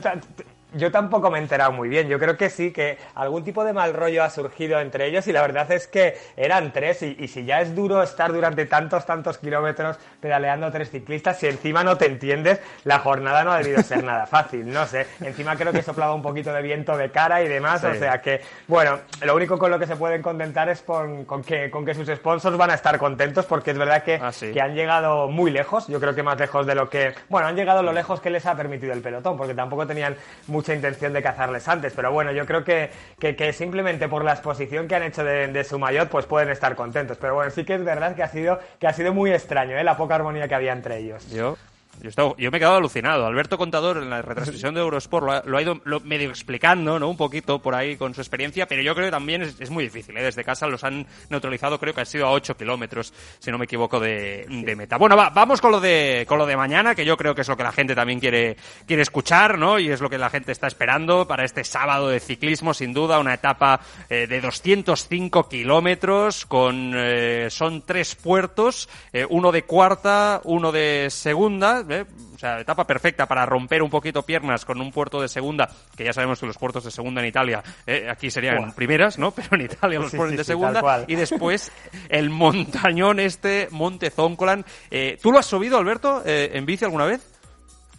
yo 0.75 0.91
tampoco 0.91 1.31
me 1.31 1.39
he 1.39 1.43
enterado 1.43 1.73
muy 1.73 1.89
bien, 1.89 2.09
yo 2.09 2.19
creo 2.19 2.37
que 2.37 2.51
sí, 2.51 2.73
que 2.73 2.99
algún 3.15 3.45
tipo 3.45 3.65
de 3.65 3.73
mal 3.73 3.95
rollo 3.95 4.23
ha 4.23 4.31
surgido 4.31 4.81
entre 4.81 5.07
ellos 5.07 5.27
y 5.27 5.33
la 5.33 5.43
verdad 5.43 5.71
es 5.73 5.87
que 5.87 6.17
eran 6.37 6.73
tres 6.73 7.03
y, 7.03 7.17
y 7.19 7.29
si 7.29 7.45
ya 7.45 7.61
es 7.61 7.75
duro 7.75 8.03
estar 8.03 8.33
durante 8.33 8.67
tantos, 8.67 9.07
tantos 9.07 9.39
kilómetros 9.39 9.99
pedaleando 10.21 10.71
tres 10.71 10.91
ciclistas, 10.91 11.39
si 11.39 11.47
encima 11.47 11.85
no 11.85 11.97
te 11.97 12.07
entiendes, 12.07 12.61
la 12.85 12.99
jornada 12.99 13.45
no 13.45 13.53
ha 13.53 13.59
debido 13.59 13.83
ser 13.83 14.05
nada 14.05 14.27
fácil, 14.27 14.71
no 14.71 14.87
sé. 14.87 15.07
Encima 15.21 15.57
creo 15.57 15.73
que 15.73 15.83
soplaba 15.83 16.15
un 16.15 16.23
poquito 16.23 16.53
de 16.53 16.63
viento 16.63 16.97
de 16.97 17.11
cara 17.11 17.43
y 17.43 17.49
demás, 17.49 17.83
o 17.85 17.95
sea 17.95 18.21
que, 18.21 18.41
bueno, 18.67 18.99
lo 19.23 19.35
único 19.35 19.59
con 19.59 19.71
lo 19.71 19.79
que 19.79 19.87
se 19.89 19.97
pueden 19.97 20.23
contentar 20.23 20.69
es 20.69 20.83
con, 20.83 21.25
que, 21.45 21.71
con 21.71 21.85
que 21.85 21.95
sus 21.95 22.07
sponsors 22.09 22.57
van 22.57 22.71
a 22.71 22.75
estar 22.75 22.99
contentos 22.99 23.47
porque 23.47 23.73
es 23.73 23.79
verdad 23.79 24.05
que, 24.05 24.21
ah, 24.23 24.31
que 24.41 24.61
han 24.61 24.75
llegado 24.75 25.29
muy 25.29 25.51
lejos, 25.51 25.89
yo 25.89 25.99
creo 25.99 26.15
que 26.15 26.23
más 26.23 26.39
lejos 26.39 26.67
de 26.67 26.75
lo 26.75 26.89
que, 26.89 27.15
bueno, 27.29 27.49
han 27.49 27.57
llegado 27.57 27.83
lo 27.83 27.93
lejos 27.93 28.21
que 28.21 28.31
les 28.31 28.47
ha 28.47 28.57
permitido 28.57 28.93
el 28.93 29.01
pelotón, 29.01 29.37
porque 29.37 29.55
tampoco 29.55 29.87
tenían 29.87 30.17
mucha 30.47 30.75
intención 30.75 31.13
de 31.13 31.23
cazarles 31.23 31.67
antes, 31.67 31.93
pero 31.97 32.13
bueno, 32.13 32.31
yo 32.33 32.47
creo 32.47 32.63
que, 32.63 32.91
que, 33.19 33.53
simplemente 33.53 34.09
por 34.09 34.25
la 34.25 34.33
exposición 34.33 34.87
que 34.87 34.95
han 34.95 35.03
hecho 35.03 35.25
de, 35.25 35.65
su 35.65 35.79
mayor, 35.79 36.09
pues 36.09 36.27
pueden 36.27 36.51
estar 36.51 36.77
contentos. 36.77 37.19
Pero 37.19 37.35
bueno, 37.35 37.51
sí 37.51 37.65
que 37.65 37.75
es 37.75 37.85
verdad 37.85 38.15
que 38.15 38.23
ha 38.23 38.29
sido, 38.29 38.59
que 38.79 38.87
ha 38.87 38.93
sido 38.93 39.13
muy 39.13 39.33
extraño, 39.33 39.77
¿eh? 39.77 39.85
la 39.85 39.97
poca 39.97 40.15
armonía 40.15 40.47
que 40.47 40.55
había 40.55 40.73
entre 40.73 40.99
ellos. 40.99 41.29
Yo 41.31 41.57
yo, 42.03 42.37
yo, 42.37 42.51
me 42.51 42.57
he 42.57 42.61
quedado 42.61 42.77
alucinado. 42.77 43.27
Alberto 43.27 43.59
Contador 43.59 43.99
en 43.99 44.11
la 44.11 44.23
retransmisión 44.23 44.75
de 44.75 44.81
Eurosport 44.81 45.47
lo 45.47 45.57
ha, 45.57 45.63
ido 45.63 45.81
medio 46.05 46.29
explicando, 46.31 46.99
¿no? 46.99 47.09
Un 47.09 47.17
poquito 47.17 47.61
por 47.61 47.75
ahí 47.75 47.97
con 47.97 48.15
su 48.15 48.21
experiencia, 48.21 48.67
pero 48.67 48.83
yo 48.83 48.95
creo 48.95 49.07
que 49.07 49.11
también 49.11 49.43
es, 49.43 49.71
muy 49.71 49.85
difícil, 49.85 50.17
¿eh? 50.17 50.23
Desde 50.23 50.45
casa 50.45 50.67
los 50.67 50.85
han 50.85 51.07
neutralizado, 51.29 51.79
creo 51.79 51.95
que 51.95 52.03
ha 52.03 52.05
sido 52.05 52.27
a 52.27 52.31
8 52.31 52.57
kilómetros, 52.57 53.13
si 53.39 53.51
no 53.51 53.59
me 53.59 53.65
equivoco, 53.65 53.99
de, 53.99 54.47
meta. 54.77 54.97
Bueno, 54.97 55.17
vamos 55.17 55.61
con 55.61 55.73
lo 55.73 55.81
de 55.81 56.25
con 56.29 56.39
lo 56.39 56.47
de 56.47 56.57
mañana, 56.57 56.95
que 56.95 57.05
yo 57.05 57.17
creo 57.17 57.35
que 57.35 57.41
es 57.41 57.49
lo 57.49 57.57
que 57.57 57.63
la 57.63 57.73
gente 57.73 57.95
también 57.95 58.21
quiere, 58.21 58.57
quiere 58.87 59.03
escuchar, 59.03 59.59
¿no? 59.59 59.79
Y 59.79 59.91
es 59.91 60.01
lo 60.01 60.09
que 60.09 60.19
la 60.19 60.31
gente 60.31 60.53
está 60.53 60.67
esperando 60.67 61.27
para 61.27 61.45
este 61.45 61.65
sábado 61.65 62.09
de 62.09 62.21
ciclismo, 62.21 62.75
sin 62.75 62.93
duda, 62.93 63.19
una 63.19 63.35
etapa 63.35 63.81
eh, 64.09 64.27
de 64.27 64.41
205 64.41 65.49
kilómetros, 65.49 66.47
con 66.47 66.93
eh, 66.95 67.49
son 67.51 67.83
tres 67.83 68.15
puertos, 68.15 68.89
eh, 69.13 69.27
uno 69.29 69.51
de 69.53 69.65
cuarta, 69.65 70.41
uno 70.45 70.71
de 70.71 71.09
segunda, 71.11 71.78
¿eh? 71.89 72.07
o 72.35 72.39
sea, 72.39 72.61
etapa 72.61 72.87
perfecta 72.87 73.27
para 73.27 73.45
romper 73.47 73.83
un 73.83 73.91
poquito 73.91 74.23
piernas 74.23 74.65
con 74.65 74.81
un 74.81 74.91
puerto 74.91 75.21
de 75.21 75.29
segunda, 75.29 75.69
que 75.97 76.05
ya 76.05 76.13
sabemos 76.13 76.41
que 76.41 76.47
los 76.47 76.59
puertos 76.59 76.85
de 76.85 76.91
segunda 76.91 77.21
en 77.21 77.29
Italia, 77.29 77.63
¿eh? 77.87 78.09
aquí 78.11 78.31
serían 78.31 78.73
primeras, 78.73 79.19
¿no? 79.19 79.31
Pero 79.39 79.49
en 79.53 79.63
Italia 79.63 79.99
los 80.01 80.13
puertos 80.13 80.37
de 80.37 80.45
segunda. 80.45 81.05
y 81.07 81.15
después 81.15 81.73
el 82.09 82.31
montañón 82.31 83.21
este, 83.21 83.69
Monte 83.71 84.11
Zoncolan. 84.11 84.65
Eh, 84.91 85.19
¿Tú 85.23 85.33
lo 85.33 85.39
has 85.39 85.47
subido, 85.47 85.79
Alberto, 85.79 86.23
en 86.25 86.65
bici 86.67 86.85
alguna 86.85 87.05
vez? 87.05 87.38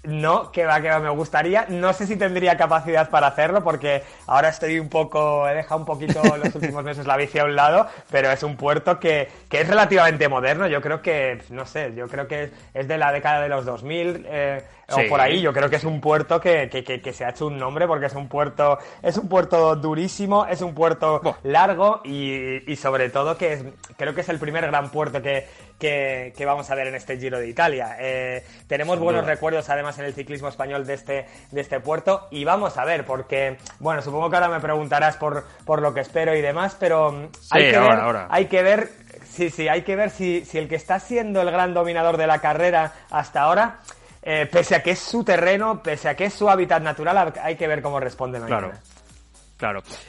No, 0.04 0.50
que 0.54 0.66
va, 0.66 0.80
que 0.80 0.90
va, 0.90 1.00
me 1.00 1.10
gustaría. 1.10 1.66
No 1.68 1.92
sé 1.92 2.08
si 2.08 2.16
tendría 2.16 2.56
capacidad 2.56 3.10
para 3.10 3.28
hacerlo 3.28 3.62
porque 3.62 4.04
ahora 4.28 4.48
estoy 4.48 4.80
un 4.80 4.88
poco, 4.88 5.48
he 5.48 5.54
dejado 5.54 5.82
un 5.82 5.86
poquito 5.86 6.22
los 6.44 6.56
últimos 6.56 6.86
meses 6.86 7.06
la 7.06 7.18
bici 7.18 7.38
a 7.38 7.44
un 7.44 7.56
lado, 7.56 7.86
pero 8.10 8.32
es 8.32 8.42
un 8.44 8.56
puerto 8.56 8.98
que, 8.98 9.28
que 9.50 9.60
es 9.62 9.68
relativamente 9.68 10.30
moderno. 10.30 10.68
Yo 10.68 10.82
creo 10.82 11.02
que, 11.02 11.42
no 11.50 11.66
sé, 11.66 11.94
yo 11.96 12.08
creo 12.08 12.30
que 12.30 12.50
es 12.74 12.88
de 12.88 12.98
la 12.98 13.12
década 13.12 13.42
de 13.42 13.50
los 13.50 13.66
2000 13.66 14.26
eh, 14.30 14.64
o 14.90 15.10
por 15.10 15.20
ahí. 15.20 15.42
Yo 15.42 15.52
creo 15.52 15.70
que 15.70 15.76
es 15.76 15.84
un 15.84 16.00
puerto 16.00 16.40
que, 16.40 16.70
que, 16.70 17.02
que, 17.02 17.14
se 17.14 17.26
ha 17.26 17.32
hecho 17.32 17.48
un 17.48 17.58
nombre 17.58 17.86
porque 17.86 18.06
es 18.06 18.16
un 18.16 18.30
puerto, 18.30 18.80
es 19.04 19.18
un 19.18 19.28
puerto 19.28 19.76
durísimo, 19.76 20.46
es 20.46 20.62
un 20.62 20.74
puerto 20.74 21.22
largo 21.44 22.00
y, 22.06 22.72
y 22.72 22.76
sobre 22.78 23.10
todo 23.10 23.38
que 23.38 23.54
es, 23.54 23.66
creo 23.98 24.16
que 24.16 24.22
es 24.22 24.30
el 24.30 24.40
primer 24.40 24.66
gran 24.66 24.90
puerto 24.90 25.22
que, 25.22 25.46
que, 25.80 26.34
vamos 26.46 26.70
a 26.70 26.76
ver 26.76 26.88
en 26.88 26.96
este 26.96 27.18
Giro 27.18 27.40
de 27.40 27.48
Italia. 27.48 27.96
Eh, 28.00 28.44
tenemos 28.68 29.00
buenos 29.00 29.26
recuerdos 29.26 29.70
además 29.70 29.98
en 30.00 30.06
el 30.06 30.14
ciclismo 30.14 30.50
español 30.50 30.86
de 30.86 30.94
este, 30.94 31.26
de 31.52 31.62
este 31.62 31.80
puerto 31.80 32.28
y 32.30 32.44
vamos 32.44 32.78
a 32.78 32.86
ver, 32.86 33.06
porque, 33.06 33.58
bueno, 33.80 34.02
supongo 34.02 34.30
que 34.30 34.36
ahora 34.36 34.50
me 34.50 34.60
preguntarás 34.60 35.16
por, 35.18 35.46
por 35.66 35.82
lo 35.82 35.94
que 35.94 36.02
espero 36.02 36.36
y 36.36 36.42
demás, 36.42 36.76
pero 36.80 37.12
mm, 37.12 37.28
hay, 37.52 37.72
que 37.72 37.80
ver, 37.80 38.26
hay 38.30 38.46
que 38.46 38.64
ver, 38.64 38.90
sí, 39.26 39.50
sí, 39.50 39.68
hay 39.68 39.82
que 39.84 39.96
ver 39.96 40.10
si, 40.10 40.46
si 40.46 40.58
el 40.58 40.68
que 40.68 40.76
está 40.76 41.00
siendo 41.00 41.42
el 41.42 41.50
gran 41.50 41.74
dominador 41.74 42.18
de 42.18 42.28
la 42.28 42.40
carrera 42.40 42.94
hasta 43.10 43.42
ahora... 43.42 43.80
Eh, 44.22 44.48
pese 44.52 44.76
a 44.76 44.84
que 44.84 44.92
es 44.92 45.00
su 45.00 45.24
terreno, 45.24 45.82
pese 45.82 46.10
a 46.10 46.16
que 46.16 46.26
es 46.26 46.34
su 46.34 46.50
hábitat 46.50 46.84
natural, 46.84 47.34
hay 47.42 47.56
que 47.56 47.68
ver 47.68 47.82
cómo 47.82 48.02
responde 48.02 48.38
mañana. 48.38 48.68
Claro. 48.68 48.78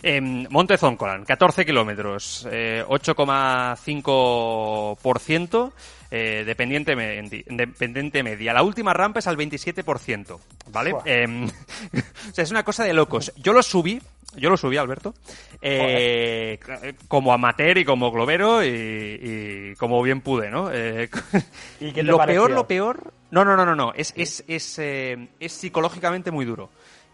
Eh, 0.02 0.21
Monte 0.49 0.78
Zoncolan, 0.78 1.25
14 1.25 1.66
kilómetros, 1.66 2.47
eh, 2.50 2.85
8,5%. 2.87 5.73
Eh, 6.12 6.42
dependiente, 6.45 6.97
me- 6.97 7.23
dependiente 7.23 8.25
media. 8.25 8.52
La 8.52 8.64
última 8.64 8.92
rampa 8.92 9.21
es 9.21 9.28
al 9.28 9.37
27%, 9.37 10.40
¿vale? 10.73 10.92
Eh, 11.04 11.47
o 12.30 12.35
sea, 12.35 12.42
es 12.42 12.50
una 12.50 12.64
cosa 12.64 12.83
de 12.83 12.92
locos. 12.92 13.33
Yo 13.37 13.52
lo 13.52 13.62
subí, 13.62 14.02
yo 14.37 14.50
lo 14.50 14.57
subí, 14.57 14.76
Alberto, 14.76 15.14
eh, 15.62 16.59
como 17.07 17.33
amateur 17.33 17.78
y 17.78 17.85
como 17.85 18.11
globero 18.11 18.64
y, 18.64 18.69
y 18.69 19.75
como 19.76 20.02
bien 20.02 20.21
pude, 20.21 20.50
¿no? 20.50 20.69
Eh, 20.73 21.09
¿Y 21.80 21.92
qué 21.92 22.00
te 22.00 22.02
lo 22.02 22.16
pareció? 22.16 22.42
peor, 22.42 22.50
lo 22.57 22.66
peor... 22.66 23.12
No, 23.30 23.45
no, 23.45 23.57
no, 23.57 23.64
no, 23.64 23.76
no. 23.76 23.92
Es, 23.95 24.12
es, 24.16 24.42
es, 24.49 24.80
eh, 24.80 25.28
es 25.38 25.52
psicológicamente 25.52 26.33
muy 26.33 26.45
duro. 26.45 26.71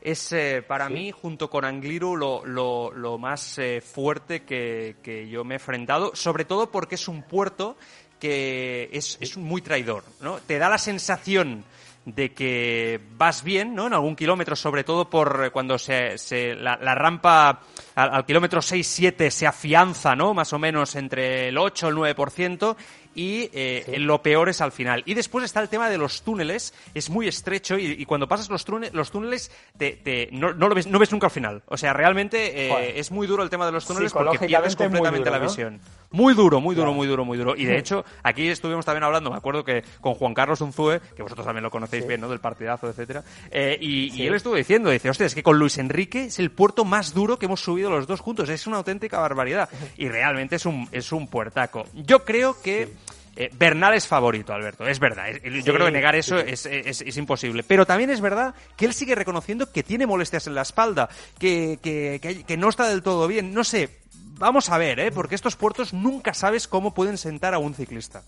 Es 0.06 0.32
eh, 0.32 0.62
para 0.66 0.88
mí, 0.88 1.10
junto 1.10 1.50
con 1.50 1.64
Angliru, 1.64 2.14
lo, 2.16 2.46
lo, 2.46 2.92
lo 2.92 3.18
más 3.18 3.58
eh, 3.58 3.80
fuerte 3.80 4.44
que, 4.44 4.94
que 5.02 5.28
yo 5.28 5.42
me 5.42 5.54
he 5.54 5.58
enfrentado, 5.58 6.12
sobre 6.14 6.44
todo 6.44 6.70
porque 6.70 6.94
es 6.94 7.08
un 7.08 7.22
puerto 7.24 7.76
que 8.20 8.88
es, 8.92 9.18
es 9.20 9.36
muy 9.36 9.62
traidor, 9.62 10.04
¿no? 10.20 10.38
Te 10.38 10.58
da 10.58 10.68
la 10.68 10.78
sensación 10.78 11.64
de 12.04 12.32
que 12.34 13.00
vas 13.16 13.42
bien, 13.42 13.74
¿no? 13.74 13.88
En 13.88 13.94
algún 13.94 14.14
kilómetro, 14.14 14.54
sobre 14.54 14.84
todo 14.84 15.10
por 15.10 15.46
eh, 15.46 15.50
cuando 15.50 15.76
se, 15.76 16.16
se- 16.18 16.54
la, 16.54 16.76
la 16.76 16.94
rampa 16.94 17.62
al, 17.96 18.14
al 18.14 18.24
kilómetro 18.24 18.60
6-7 18.60 19.30
se 19.30 19.46
afianza, 19.48 20.14
¿no? 20.14 20.32
Más 20.34 20.52
o 20.52 20.58
menos 20.60 20.94
entre 20.94 21.48
el 21.48 21.58
8 21.58 21.88
o 21.88 21.90
el 21.90 21.96
9%. 22.16 22.76
Y 23.18 23.48
eh, 23.54 23.94
lo 23.98 24.20
peor 24.20 24.50
es 24.50 24.60
al 24.60 24.72
final. 24.72 25.02
Y 25.06 25.14
después 25.14 25.42
está 25.46 25.62
el 25.62 25.70
tema 25.70 25.88
de 25.88 25.96
los 25.96 26.20
túneles. 26.20 26.74
Es 26.92 27.08
muy 27.08 27.26
estrecho 27.26 27.78
y, 27.78 27.86
y 27.92 28.04
cuando 28.04 28.28
pasas 28.28 28.50
los, 28.50 28.66
túne- 28.66 28.90
los 28.92 29.10
túneles 29.10 29.50
te, 29.78 29.92
te- 29.92 30.28
no, 30.32 30.52
no 30.52 30.68
lo 30.68 30.74
ves, 30.74 30.86
no 30.86 30.98
ves 30.98 31.12
nunca 31.12 31.28
al 31.28 31.30
final. 31.30 31.62
O 31.64 31.78
sea, 31.78 31.94
realmente 31.94 32.66
eh, 32.68 32.98
es 33.00 33.10
muy 33.10 33.26
duro 33.26 33.42
el 33.42 33.48
tema 33.48 33.64
de 33.64 33.72
los 33.72 33.86
túneles 33.86 34.12
porque 34.12 34.38
pierdes 34.46 34.76
completamente 34.76 35.30
duro, 35.30 35.32
la 35.32 35.38
¿no? 35.38 35.48
visión. 35.50 35.80
Muy 36.10 36.34
duro, 36.34 36.60
muy 36.60 36.74
duro, 36.74 36.88
Claro. 36.88 36.94
muy 36.96 37.06
duro, 37.06 37.24
muy 37.24 37.38
duro. 37.38 37.56
Y 37.56 37.64
de 37.64 37.78
hecho, 37.78 38.04
aquí 38.22 38.48
estuvimos 38.48 38.84
también 38.84 39.04
hablando, 39.04 39.30
me 39.30 39.36
acuerdo 39.38 39.64
que 39.64 39.82
con 40.02 40.12
Juan 40.12 40.34
Carlos 40.34 40.60
Unzúe, 40.60 41.00
que 41.16 41.22
vosotros 41.22 41.46
también 41.46 41.62
lo 41.62 41.70
conocéis 41.70 42.06
bien, 42.06 42.20
¿no? 42.20 42.28
Del 42.28 42.40
partidazo, 42.40 42.86
etcétera. 42.90 43.24
eh, 43.50 43.78
y, 43.80 44.26
él 44.26 44.34
estuvo 44.34 44.54
diciendo, 44.56 44.90
dice, 44.90 45.08
hostia, 45.08 45.24
es 45.24 45.34
que 45.34 45.42
con 45.42 45.58
Luis 45.58 45.78
Enrique 45.78 46.24
es 46.26 46.38
el 46.38 46.50
puerto 46.50 46.84
más 46.84 47.14
duro 47.14 47.38
que 47.38 47.46
hemos 47.46 47.60
subido 47.62 47.85
los 47.90 48.06
dos 48.06 48.20
juntos. 48.20 48.48
Es 48.48 48.66
una 48.66 48.76
auténtica 48.78 49.18
barbaridad. 49.18 49.68
Y 49.96 50.08
realmente 50.08 50.56
es 50.56 50.66
un, 50.66 50.88
es 50.92 51.12
un 51.12 51.28
puertaco. 51.28 51.84
Yo 51.94 52.24
creo 52.24 52.60
que 52.60 52.92
eh, 53.36 53.50
Bernal 53.52 53.92
es 53.94 54.06
favorito, 54.06 54.52
Alberto, 54.54 54.86
es 54.86 54.98
verdad. 54.98 55.28
Es- 55.28 55.42
Yo 55.42 55.50
Sí, 55.60 55.62
creo 55.72 55.86
que 55.86 55.92
negar 55.92 56.14
eso 56.16 56.38
sí. 56.38 56.44
es, 56.48 56.66
es- 56.66 57.02
es 57.02 57.16
imposible. 57.16 57.62
Pero 57.62 57.84
también 57.86 58.10
es 58.10 58.20
verdad 58.20 58.54
que 58.76 58.86
él 58.86 58.94
sigue 58.94 59.14
reconociendo 59.14 59.70
que 59.70 59.82
tiene 59.82 60.06
molestias 60.06 60.46
en 60.46 60.54
la 60.54 60.62
espalda, 60.62 61.08
que, 61.38 61.78
que, 61.82 62.44
que 62.46 62.56
no 62.56 62.68
está 62.70 62.88
del 62.88 63.02
todo 63.02 63.28
bien. 63.28 63.52
No 63.52 63.62
sé, 63.64 63.90
vamos 64.38 64.70
a 64.70 64.78
ver, 64.78 65.00
¿eh? 65.00 65.10
Porque 65.12 65.34
estos 65.34 65.54
puertos 65.56 65.92
nunca 65.92 66.32
sabes 66.34 66.66
cómo 66.66 66.94
pueden 66.94 67.18
sentar 67.18 67.52
a 67.54 67.58
un 67.58 67.74
ciclista. 67.74 68.22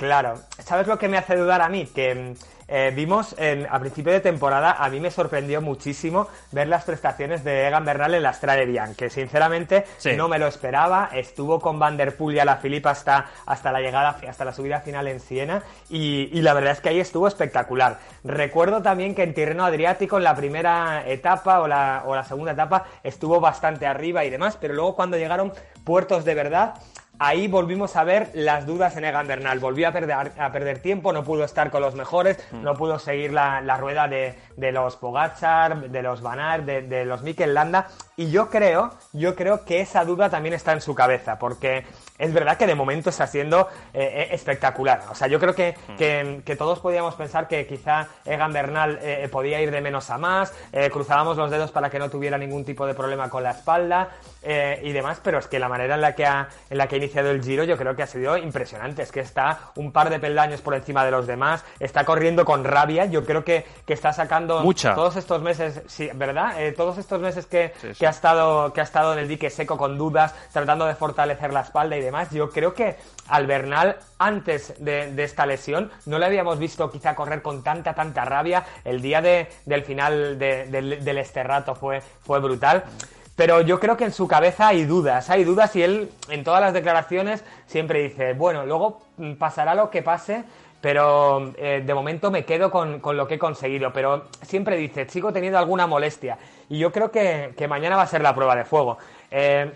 Claro, 0.00 0.38
¿sabes 0.64 0.86
lo 0.86 0.98
que 0.98 1.08
me 1.08 1.18
hace 1.18 1.36
dudar 1.36 1.60
a 1.60 1.68
mí? 1.68 1.84
Que 1.94 2.14
mm, 2.14 2.32
eh, 2.68 2.90
vimos 2.96 3.34
en- 3.36 3.66
a 3.70 3.78
principio 3.78 4.14
de 4.14 4.20
temporada, 4.20 4.72
a 4.82 4.88
mí 4.88 4.98
me 4.98 5.10
sorprendió 5.10 5.60
muchísimo 5.60 6.26
ver 6.52 6.68
las 6.68 6.84
prestaciones 6.84 7.44
de 7.44 7.66
Egan 7.68 7.84
Bernal 7.84 8.14
en 8.14 8.22
la 8.22 8.32
Strade 8.32 8.64
Bianche, 8.64 8.94
que 8.96 9.10
sinceramente 9.10 9.84
Sí. 9.98 10.12
no 10.16 10.26
me 10.26 10.38
lo 10.38 10.46
esperaba. 10.46 11.10
Estuvo 11.12 11.60
con 11.60 11.78
Van 11.78 11.98
der 11.98 12.16
Poel 12.16 12.36
y 12.36 12.38
a 12.38 12.46
la 12.46 12.56
Filipa 12.56 12.92
hasta, 12.92 13.26
hasta 13.44 13.72
la 13.72 13.80
llegada, 13.80 14.16
hasta 14.26 14.42
la 14.46 14.54
subida 14.54 14.80
final 14.80 15.06
en 15.06 15.20
Siena 15.20 15.62
y, 15.90 16.30
y 16.32 16.40
la 16.40 16.54
verdad 16.54 16.72
es 16.72 16.80
que 16.80 16.88
ahí 16.88 17.00
estuvo 17.00 17.28
espectacular. 17.28 17.98
Recuerdo 18.24 18.80
también 18.80 19.14
que 19.14 19.22
en 19.24 19.34
Tirreno 19.34 19.66
Adriático 19.66 20.16
en 20.16 20.24
la 20.24 20.34
primera 20.34 21.02
etapa 21.06 21.60
o 21.60 21.68
la, 21.68 22.04
o 22.06 22.14
la 22.16 22.24
segunda 22.24 22.52
etapa 22.52 22.86
estuvo 23.02 23.38
bastante 23.38 23.86
arriba 23.86 24.24
y 24.24 24.30
demás, 24.30 24.56
pero 24.58 24.72
luego 24.72 24.96
cuando 24.96 25.18
llegaron 25.18 25.52
puertos 25.84 26.24
de 26.24 26.34
verdad, 26.34 26.72
Ahí 27.22 27.48
volvimos 27.48 27.96
a 27.96 28.04
ver 28.04 28.30
las 28.32 28.64
dudas 28.64 28.96
en 28.96 29.04
Egan 29.04 29.26
Bernal. 29.26 29.58
Volvió 29.58 29.88
a 29.88 29.92
perder, 29.92 30.32
a 30.38 30.52
perder 30.52 30.78
tiempo, 30.78 31.12
no 31.12 31.22
pudo 31.22 31.44
estar 31.44 31.70
con 31.70 31.82
los 31.82 31.94
mejores, 31.94 32.38
no 32.50 32.72
pudo 32.72 32.98
seguir 32.98 33.30
la, 33.34 33.60
la 33.60 33.76
rueda 33.76 34.08
de, 34.08 34.38
de 34.56 34.72
los 34.72 34.96
Pogachar, 34.96 35.90
de 35.90 36.02
los 36.02 36.22
Van 36.22 36.40
Aert, 36.40 36.64
de, 36.64 36.80
de 36.80 37.04
los 37.04 37.20
Mikel 37.20 37.52
Landa. 37.52 37.88
Y 38.16 38.30
yo 38.30 38.48
creo, 38.48 38.94
yo 39.12 39.36
creo 39.36 39.66
que 39.66 39.82
esa 39.82 40.06
duda 40.06 40.30
también 40.30 40.54
está 40.54 40.72
en 40.72 40.80
su 40.80 40.94
cabeza, 40.94 41.38
porque 41.38 41.84
es 42.20 42.32
verdad 42.32 42.56
que 42.56 42.66
de 42.66 42.74
momento 42.74 43.10
está 43.10 43.26
siendo 43.26 43.68
eh, 43.92 44.28
eh, 44.30 44.34
espectacular. 44.34 45.02
O 45.10 45.14
sea, 45.14 45.26
yo 45.28 45.40
creo 45.40 45.54
que, 45.54 45.74
que- 45.98 46.42
que 46.44 46.56
todos 46.56 46.78
podíamos 46.80 47.14
pensar 47.14 47.48
que 47.48 47.66
quizá 47.66 48.06
Egan 48.24 48.52
Bernal 48.52 48.98
eh, 49.02 49.28
podía 49.30 49.60
ir 49.60 49.70
de 49.70 49.80
menos 49.80 50.10
a 50.10 50.18
más, 50.18 50.52
eh, 50.72 50.90
cruzábamos 50.90 51.36
los 51.36 51.50
dedos 51.50 51.70
para 51.72 51.90
que 51.90 51.98
no 51.98 52.08
tuviera 52.10 52.38
ningún 52.38 52.64
tipo 52.64 52.86
de 52.86 52.94
problema 52.94 53.28
con 53.30 53.42
la 53.42 53.50
espalda 53.52 54.10
y 54.42 54.92
demás, 54.92 55.20
pero 55.22 55.38
es 55.38 55.46
que 55.48 55.58
la 55.58 55.68
manera 55.68 55.96
en 55.96 56.00
la 56.00 56.14
que 56.14 56.24
ha, 56.24 56.48
en 56.70 56.78
la 56.78 56.86
que 56.88 56.94
ha 56.94 56.98
iniciado 56.98 57.30
el 57.30 57.42
Giro 57.42 57.64
yo 57.64 57.76
creo 57.76 57.94
que 57.94 58.02
ha 58.02 58.06
sido 58.06 58.36
impresionante. 58.36 59.02
Es 59.02 59.12
que 59.12 59.20
está 59.20 59.58
un 59.76 59.92
par 59.92 60.08
de 60.10 60.18
peldaños 60.18 60.60
por 60.62 60.74
encima 60.74 61.04
de 61.04 61.10
los 61.10 61.26
demás, 61.26 61.64
está 61.78 62.04
corriendo 62.04 62.44
con 62.44 62.64
rabia. 62.64 63.04
Yo 63.06 63.24
creo 63.24 63.44
que, 63.44 63.64
que 63.86 63.92
está 63.92 64.12
sacando 64.12 64.60
Mucha. 64.60 64.94
todos 64.94 65.16
estos 65.16 65.42
meses, 65.42 65.82
sí, 65.86 66.08
¿verdad? 66.14 66.54
Todos 66.76 66.98
estos 66.98 67.20
meses 67.20 67.46
que, 67.46 67.72
Sí, 67.80 67.88
sí. 67.92 67.98
que 68.00 68.06
ha 68.06 68.10
estado 68.10 68.72
que 68.72 68.80
ha 68.80 68.84
estado 68.84 69.12
en 69.12 69.18
el 69.20 69.28
dique 69.28 69.50
seco 69.50 69.76
con 69.76 69.98
dudas, 69.98 70.34
tratando 70.52 70.86
de 70.86 70.94
fortalecer 70.94 71.52
la 71.52 71.60
espalda 71.60 71.96
y 71.96 72.00
Yo 72.30 72.50
creo 72.50 72.74
que 72.74 72.96
al 73.28 73.46
Bernal 73.46 73.96
antes 74.18 74.74
de, 74.78 75.12
esta 75.22 75.46
lesión 75.46 75.90
no 76.06 76.18
le 76.18 76.26
habíamos 76.26 76.58
visto 76.58 76.90
quizá 76.90 77.14
correr 77.14 77.42
con 77.42 77.62
tanta 77.62 77.94
tanta 77.94 78.24
rabia. 78.24 78.64
El 78.84 79.00
día 79.00 79.20
de, 79.22 79.48
del 79.66 79.82
final 79.84 80.38
de- 80.38 80.66
del, 80.66 81.18
Esterrato 81.18 81.74
fue 81.74 82.00
fue 82.22 82.40
brutal. 82.40 82.84
Pero 83.36 83.62
yo 83.62 83.80
creo 83.80 83.96
que 83.96 84.04
en 84.04 84.12
su 84.12 84.28
cabeza 84.28 84.68
hay 84.68 84.84
dudas, 84.84 85.30
hay 85.30 85.44
dudas 85.44 85.74
y 85.74 85.82
él 85.82 86.10
en 86.28 86.44
todas 86.44 86.60
las 86.60 86.74
declaraciones 86.74 87.42
siempre 87.66 88.02
dice, 88.02 88.34
bueno, 88.34 88.66
luego 88.66 89.00
pasará 89.38 89.74
lo 89.74 89.88
que 89.88 90.02
pase, 90.02 90.44
pero 90.82 91.50
eh, 91.56 91.82
de 91.84 91.94
momento 91.94 92.30
me 92.30 92.44
quedo 92.44 92.70
con, 92.70 93.00
con 93.00 93.16
lo 93.16 93.26
que 93.26 93.34
he 93.36 93.38
conseguido. 93.38 93.92
Pero 93.94 94.24
siempre 94.42 94.76
dice, 94.76 95.08
sigo 95.08 95.32
teniendo 95.32 95.58
alguna 95.58 95.86
molestia. 95.86 96.36
Y 96.68 96.78
yo 96.78 96.92
creo 96.92 97.10
que, 97.10 97.54
que 97.56 97.66
mañana 97.66 97.96
va 97.96 98.02
a 98.02 98.06
ser 98.06 98.20
la 98.20 98.34
prueba 98.34 98.54
de 98.56 98.64
fuego. 98.66 98.98
Eh, 99.30 99.72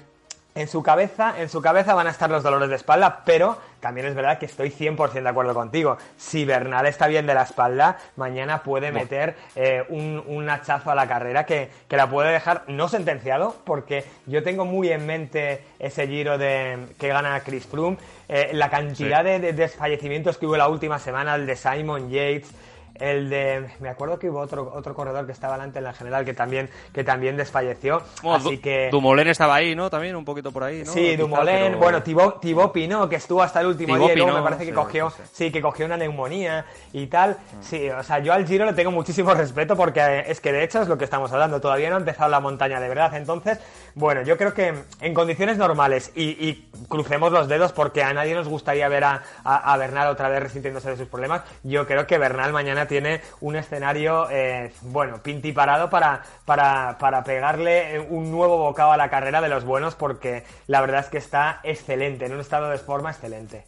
en 0.55 0.69
su 0.69 0.83
cabeza, 0.83 1.35
en 1.39 1.49
su 1.49 1.61
cabeza 1.61 1.95
van 1.95 2.07
a 2.07 2.11
estar 2.11 2.31
los 2.31 2.43
dolores 2.43 2.69
de 2.69 2.77
espalda, 2.77 3.23
pero 3.25 3.59
también 3.81 4.07
es 4.07 4.15
verdad 4.15 4.39
que 4.39 4.47
estoy 4.47 4.71
100% 4.71 5.23
de 5.23 5.29
acuerdo 5.29 5.53
contigo. 5.53 5.99
Si 6.17 6.45
Bernal 6.45 6.87
está 6.87 7.09
bien 7.09 7.27
de 7.27 7.35
la 7.35 7.43
espalda, 7.43 7.99
mañana 8.17 8.63
puede 8.63 8.93
meter 8.93 9.35
eh, 9.57 9.85
un, 9.89 10.23
un 10.27 10.49
hachazo 10.49 10.91
a 10.91 10.95
la 10.95 11.09
carrera 11.09 11.45
que, 11.45 11.71
que 11.89 11.97
la 11.97 12.09
puede 12.09 12.33
dejar 12.33 12.63
no 12.69 12.89
sentenciado, 12.89 13.57
porque 13.65 14.05
yo 14.27 14.43
tengo 14.43 14.65
muy 14.65 14.91
en 14.91 15.05
mente 15.07 15.65
ese 15.79 16.07
giro 16.07 16.39
de 16.39 16.79
que 16.99 17.09
gana 17.09 17.41
Chris 17.41 17.67
Froome, 17.67 17.99
eh, 18.29 18.51
la 18.53 18.71
cantidad 18.71 19.25
de, 19.25 19.41
de 19.41 19.53
desfallecimientos 19.53 20.39
que 20.39 20.47
hubo 20.47 20.57
la 20.57 20.69
última 20.69 20.99
semana, 20.99 21.35
el 21.35 21.47
de 21.47 21.57
Simon 21.57 22.11
Yates, 22.11 22.51
el 22.97 23.29
de 23.31 23.69
me 23.81 23.89
acuerdo 23.89 24.19
que 24.19 24.31
hubo 24.31 24.41
otro 24.41 24.73
otro 24.75 24.95
corredor 24.95 25.27
que 25.27 25.33
estaba 25.33 25.55
delante 25.55 25.79
en 25.79 25.85
la 25.85 25.93
general 25.93 26.25
que 26.25 26.35
también 26.35 26.71
que 26.93 27.03
también 27.05 27.37
desfalleció 27.37 28.03
Bueno, 28.23 28.37
así 28.39 28.57
Du- 28.57 28.63
que 28.63 28.89
Dumoulin 28.91 29.29
estaba 29.29 29.55
ahí, 29.57 29.75
¿no? 29.75 29.91
También 29.91 30.15
un 30.17 30.25
poquito 30.25 30.53
por 30.53 30.65
ahí, 30.65 30.85
¿no? 30.85 30.93
Sí, 30.93 31.17
Dumoulin, 31.17 31.47
pero- 31.47 31.79
bueno, 31.79 32.03
Thibaut, 32.03 32.41
Thibaut 32.41 32.73
Pinot, 32.73 33.09
que 33.11 33.17
estuvo 33.17 33.43
hasta 33.43 33.61
el 33.61 33.67
último 33.67 33.95
Thibaut 33.95 34.11
día 34.13 34.15
y 34.15 34.19
luego 34.27 34.39
me 34.39 34.45
parece 34.45 34.65
que 34.65 34.71
sí, 34.71 34.75
cogió, 34.75 35.11
sí, 35.11 35.17
sí, 35.25 35.31
sí. 35.47 35.51
que 35.53 35.61
cogió 35.61 35.87
una 35.87 35.97
neumonía 35.97 36.65
y 36.93 37.07
tal. 37.09 37.37
Sí, 37.61 37.89
o 37.91 38.03
sea, 38.03 38.19
yo 38.21 38.33
al 38.33 38.47
Giro 38.47 38.65
le 38.65 38.73
tengo 38.75 38.91
muchísimo 38.91 39.35
respeto 39.35 39.77
porque 39.77 40.01
eh, 40.01 40.25
es 40.29 40.41
que 40.41 40.53
de 40.53 40.63
hecho 40.63 40.81
es 40.83 40.89
lo 40.89 40.97
que 40.99 41.05
estamos 41.05 41.33
hablando, 41.33 41.61
todavía 41.61 41.89
no 41.91 41.97
ha 41.97 41.99
empezado 41.99 42.31
la 42.31 42.41
montaña 42.41 42.81
de 42.81 42.89
verdad. 42.89 43.15
Entonces, 43.15 43.59
bueno, 43.95 44.23
yo 44.23 44.37
creo 44.37 44.55
que 44.55 44.75
en 45.01 45.15
condiciones 45.15 45.57
normales 45.59 46.13
y, 46.15 46.31
y 46.49 46.69
crucemos 46.89 47.33
los 47.33 47.49
dedos 47.49 47.73
porque 47.73 48.03
a 48.03 48.13
nadie 48.13 48.35
nos 48.35 48.49
gustaría 48.49 48.89
ver 48.89 49.05
a, 49.05 49.23
a- 49.43 49.73
a 49.73 49.77
Bernal 49.77 50.09
otra 50.09 50.29
vez 50.29 50.43
resintiéndose 50.43 50.91
de 50.91 50.97
sus 50.97 51.09
problemas, 51.09 51.43
yo 51.63 51.87
creo 51.87 52.07
que 52.07 52.19
Bernal 52.19 52.53
mañana 52.53 52.84
tiene 52.87 53.21
un 53.41 53.57
escenario, 53.57 54.29
eh, 54.31 54.73
bueno, 54.83 55.23
pinti 55.23 55.53
parado 55.53 55.91
para, 55.91 56.23
para, 56.45 56.97
para 56.99 57.25
pegarle 57.25 58.01
un 58.01 58.31
nuevo 58.31 58.59
bocado 58.59 58.93
a 58.93 58.97
la 58.97 59.11
carrera 59.11 59.41
de 59.41 59.49
los 59.49 59.65
buenos 59.65 59.95
porque 59.95 60.45
la 60.67 60.81
verdad 60.81 61.01
es 61.01 61.07
que 61.07 61.19
está 61.19 61.61
excelente, 61.63 62.27
en 62.27 62.35
un 62.35 62.41
estado 62.41 62.69
de 62.69 62.79
forma 62.79 63.11
excelente. 63.11 63.65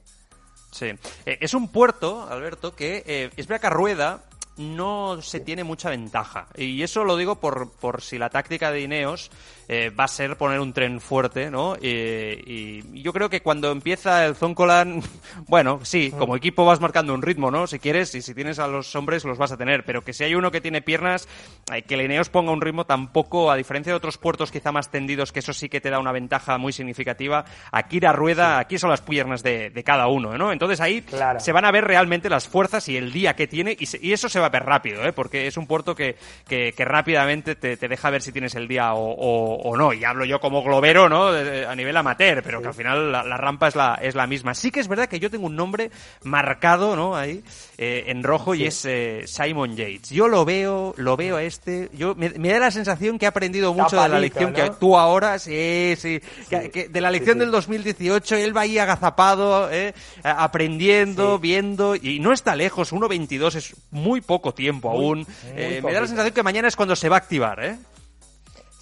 Sí. 0.70 0.92
Eh, 1.24 1.38
es 1.40 1.54
un 1.54 1.68
puerto, 1.68 2.26
Alberto, 2.28 2.74
que 2.74 3.02
eh, 3.06 3.30
es 3.36 3.46
verdad 3.46 3.70
rueda 3.70 4.20
no 4.56 5.20
se 5.20 5.40
tiene 5.40 5.64
mucha 5.64 5.90
ventaja. 5.90 6.46
Y 6.56 6.82
eso 6.82 7.04
lo 7.04 7.16
digo 7.16 7.36
por, 7.36 7.70
por 7.72 8.02
si 8.02 8.18
la 8.18 8.30
táctica 8.30 8.70
de 8.70 8.80
Ineos 8.80 9.30
eh, 9.68 9.90
va 9.90 10.04
a 10.04 10.08
ser 10.08 10.36
poner 10.36 10.60
un 10.60 10.72
tren 10.72 11.00
fuerte, 11.00 11.50
¿no? 11.50 11.76
Eh, 11.80 12.42
y 12.46 13.02
yo 13.02 13.12
creo 13.12 13.28
que 13.28 13.40
cuando 13.42 13.70
empieza 13.70 14.24
el 14.26 14.34
Zoncolan, 14.34 15.02
bueno, 15.46 15.80
sí, 15.82 16.10
como 16.18 16.36
equipo 16.36 16.64
vas 16.64 16.80
marcando 16.80 17.12
un 17.14 17.22
ritmo, 17.22 17.50
¿no? 17.50 17.66
Si 17.66 17.78
quieres, 17.78 18.14
y 18.14 18.22
si 18.22 18.34
tienes 18.34 18.58
a 18.58 18.66
los 18.66 18.94
hombres 18.96 19.24
los 19.24 19.38
vas 19.38 19.52
a 19.52 19.56
tener, 19.56 19.84
pero 19.84 20.02
que 20.02 20.12
si 20.12 20.24
hay 20.24 20.34
uno 20.34 20.50
que 20.50 20.60
tiene 20.60 20.82
piernas, 20.82 21.28
eh, 21.72 21.82
que 21.82 21.94
el 21.94 22.02
Ineos 22.02 22.28
ponga 22.30 22.52
un 22.52 22.60
ritmo 22.60 22.86
tampoco, 22.86 23.50
a 23.50 23.56
diferencia 23.56 23.92
de 23.92 23.96
otros 23.98 24.18
puertos 24.18 24.50
quizá 24.50 24.72
más 24.72 24.90
tendidos, 24.90 25.32
que 25.32 25.40
eso 25.40 25.52
sí 25.52 25.68
que 25.68 25.80
te 25.80 25.90
da 25.90 25.98
una 25.98 26.12
ventaja 26.12 26.58
muy 26.58 26.72
significativa, 26.72 27.44
aquí 27.72 28.00
la 28.00 28.12
rueda, 28.12 28.58
aquí 28.58 28.78
son 28.78 28.90
las 28.90 29.00
piernas 29.02 29.42
de, 29.42 29.70
de 29.70 29.84
cada 29.84 30.06
uno, 30.08 30.36
¿no? 30.38 30.52
Entonces 30.52 30.80
ahí 30.80 31.02
Claro. 31.02 31.40
se 31.40 31.52
van 31.52 31.64
a 31.64 31.70
ver 31.70 31.84
realmente 31.84 32.30
las 32.30 32.48
fuerzas 32.48 32.88
y 32.88 32.96
el 32.96 33.12
día 33.12 33.36
que 33.36 33.46
tiene 33.46 33.76
y, 33.78 33.86
se- 33.86 33.98
y 34.02 34.12
eso 34.12 34.28
se 34.28 34.40
va 34.40 34.48
ver 34.48 34.64
rápido, 34.64 35.04
¿eh? 35.04 35.12
porque 35.12 35.46
es 35.46 35.56
un 35.56 35.66
puerto 35.66 35.94
que, 35.94 36.16
que, 36.48 36.72
rápidamente 36.84 37.54
te, 37.56 37.76
deja 37.76 38.10
ver 38.10 38.22
si 38.22 38.32
tienes 38.32 38.54
el 38.54 38.68
día 38.68 38.94
o, 38.94 39.55
no. 39.76 39.92
Y 39.92 40.04
hablo 40.04 40.24
yo 40.24 40.40
como 40.40 40.62
globero, 40.62 41.08
¿no? 41.08 41.28
a 41.28 41.74
nivel 41.74 41.96
amateur, 41.96 42.42
pero 42.42 42.60
que 42.60 42.68
al 42.68 42.74
final 42.74 43.12
la, 43.12 43.36
rampa 43.36 43.68
es 43.68 43.76
la, 43.76 43.98
es 44.00 44.14
la 44.14 44.26
misma. 44.26 44.54
Sí 44.54 44.70
que 44.70 44.80
es 44.80 44.88
verdad 44.88 45.08
que 45.08 45.20
yo 45.20 45.30
tengo 45.30 45.46
un 45.46 45.56
nombre 45.56 45.90
marcado, 46.22 46.96
¿no? 46.96 47.16
Ahí, 47.16 47.42
eh, 47.78 48.04
en 48.08 48.22
rojo, 48.22 48.54
y 48.54 48.64
es 48.64 48.84
eh, 48.84 49.22
Simon 49.26 49.76
Yates. 49.76 50.10
Yo 50.10 50.28
lo 50.28 50.44
veo, 50.44 50.94
lo 50.96 51.16
veo 51.16 51.36
a 51.36 51.42
este, 51.42 51.90
yo 51.94 52.14
me, 52.14 52.30
da 52.30 52.58
la 52.58 52.70
sensación 52.70 53.18
que 53.18 53.26
ha 53.26 53.30
aprendido 53.30 53.72
mucho 53.74 54.00
de 54.00 54.08
la 54.08 54.18
lección 54.18 54.52
que 54.52 54.70
tú 54.78 54.96
ahora, 54.96 55.38
sí, 55.38 55.94
sí, 55.96 56.20
que, 56.48 56.88
de 56.88 57.00
la 57.00 57.10
lección 57.10 57.38
del 57.38 57.50
2018, 57.50 58.36
él 58.36 58.56
va 58.56 58.62
ahí 58.62 58.78
agazapado, 58.78 59.70
¿eh? 59.70 59.94
aprendiendo, 60.22 61.38
viendo, 61.38 61.96
y 61.96 62.20
no 62.20 62.32
está 62.32 62.56
lejos, 62.56 62.92
1.22 62.92 63.54
es 63.54 63.76
muy 63.90 64.20
poco 64.20 64.54
tiempo 64.54 64.90
aún. 64.90 65.26
me 65.54 65.92
da 65.92 66.00
la 66.00 66.06
sensación 66.06 66.34
que 66.34 66.42
mañana 66.42 66.68
es 66.68 66.76
cuando 66.76 66.96
se 66.96 67.08
va 67.08 67.16
a 67.16 67.18
activar, 67.18 67.64
¿eh? 67.64 67.76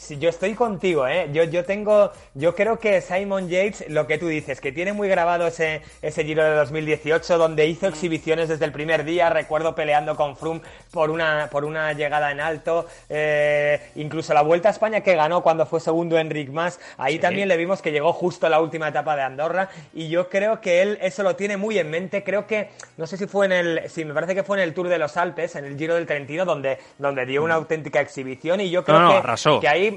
Yo 0.08 0.28
estoy 0.28 0.54
contigo, 0.54 1.06
¿eh? 1.06 1.28
Yo, 1.32 1.44
yo 1.44 1.64
tengo, 1.64 2.12
yo 2.34 2.54
creo 2.54 2.78
que 2.78 3.00
Simon 3.00 3.48
Yates, 3.48 3.88
lo 3.88 4.06
que 4.06 4.18
tú 4.18 4.28
dices, 4.28 4.60
que 4.60 4.72
tiene 4.72 4.92
muy 4.92 5.08
grabado 5.08 5.46
ese, 5.46 5.82
ese 6.02 6.24
Giro 6.24 6.44
de 6.44 6.54
2018 6.54 7.38
donde 7.38 7.66
hizo 7.66 7.86
exhibiciones 7.86 8.48
desde 8.48 8.64
el 8.64 8.72
primer 8.72 9.04
día, 9.04 9.30
recuerdo 9.30 9.74
peleando 9.74 10.16
con 10.16 10.36
Froome 10.36 10.60
por 10.90 11.10
una, 11.10 11.48
por 11.50 11.64
una 11.64 11.92
llegada 11.92 12.30
en 12.30 12.40
alto, 12.40 12.86
eh, 13.08 13.80
incluso 13.96 14.34
la 14.34 14.42
Vuelta 14.42 14.68
a 14.68 14.72
España 14.72 15.00
que 15.00 15.14
ganó 15.14 15.42
cuando 15.42 15.66
fue 15.66 15.80
segundo 15.80 16.18
Enric 16.18 16.50
Mas, 16.50 16.80
ahí 16.98 17.18
también 17.18 17.48
le 17.48 17.56
vimos 17.56 17.82
que 17.82 17.92
llegó 17.92 18.12
justo 18.12 18.46
a 18.46 18.50
la 18.50 18.60
última 18.60 18.88
etapa 18.88 19.16
de 19.16 19.22
Andorra 19.22 19.68
y 19.92 20.08
yo 20.08 20.28
creo 20.28 20.60
que 20.60 20.82
él 20.82 20.98
eso 21.00 21.22
lo 21.22 21.36
tiene 21.36 21.56
muy 21.56 21.78
en 21.78 21.90
mente, 21.90 22.22
creo 22.22 22.46
que, 22.46 22.70
no 22.96 23.06
sé 23.06 23.16
si 23.16 23.26
fue 23.26 23.46
en 23.46 23.52
el, 23.52 23.82
sí, 23.88 24.04
me 24.04 24.14
parece 24.14 24.34
que 24.34 24.42
fue 24.42 24.58
en 24.58 24.64
el 24.64 24.74
Tour 24.74 24.88
de 24.88 24.98
los 24.98 25.16
Alpes, 25.16 25.56
en 25.56 25.64
el 25.64 25.78
Giro 25.78 25.94
del 25.94 26.06
Trentino, 26.06 26.44
donde, 26.44 26.78
donde 26.98 27.26
dio 27.26 27.42
una 27.42 27.54
auténtica 27.54 28.00
exhibición 28.00 28.60
y 28.60 28.70
yo 28.70 28.84
creo 28.84 29.22
que, 29.22 29.60
que 29.60 29.68
ahí 29.68 29.93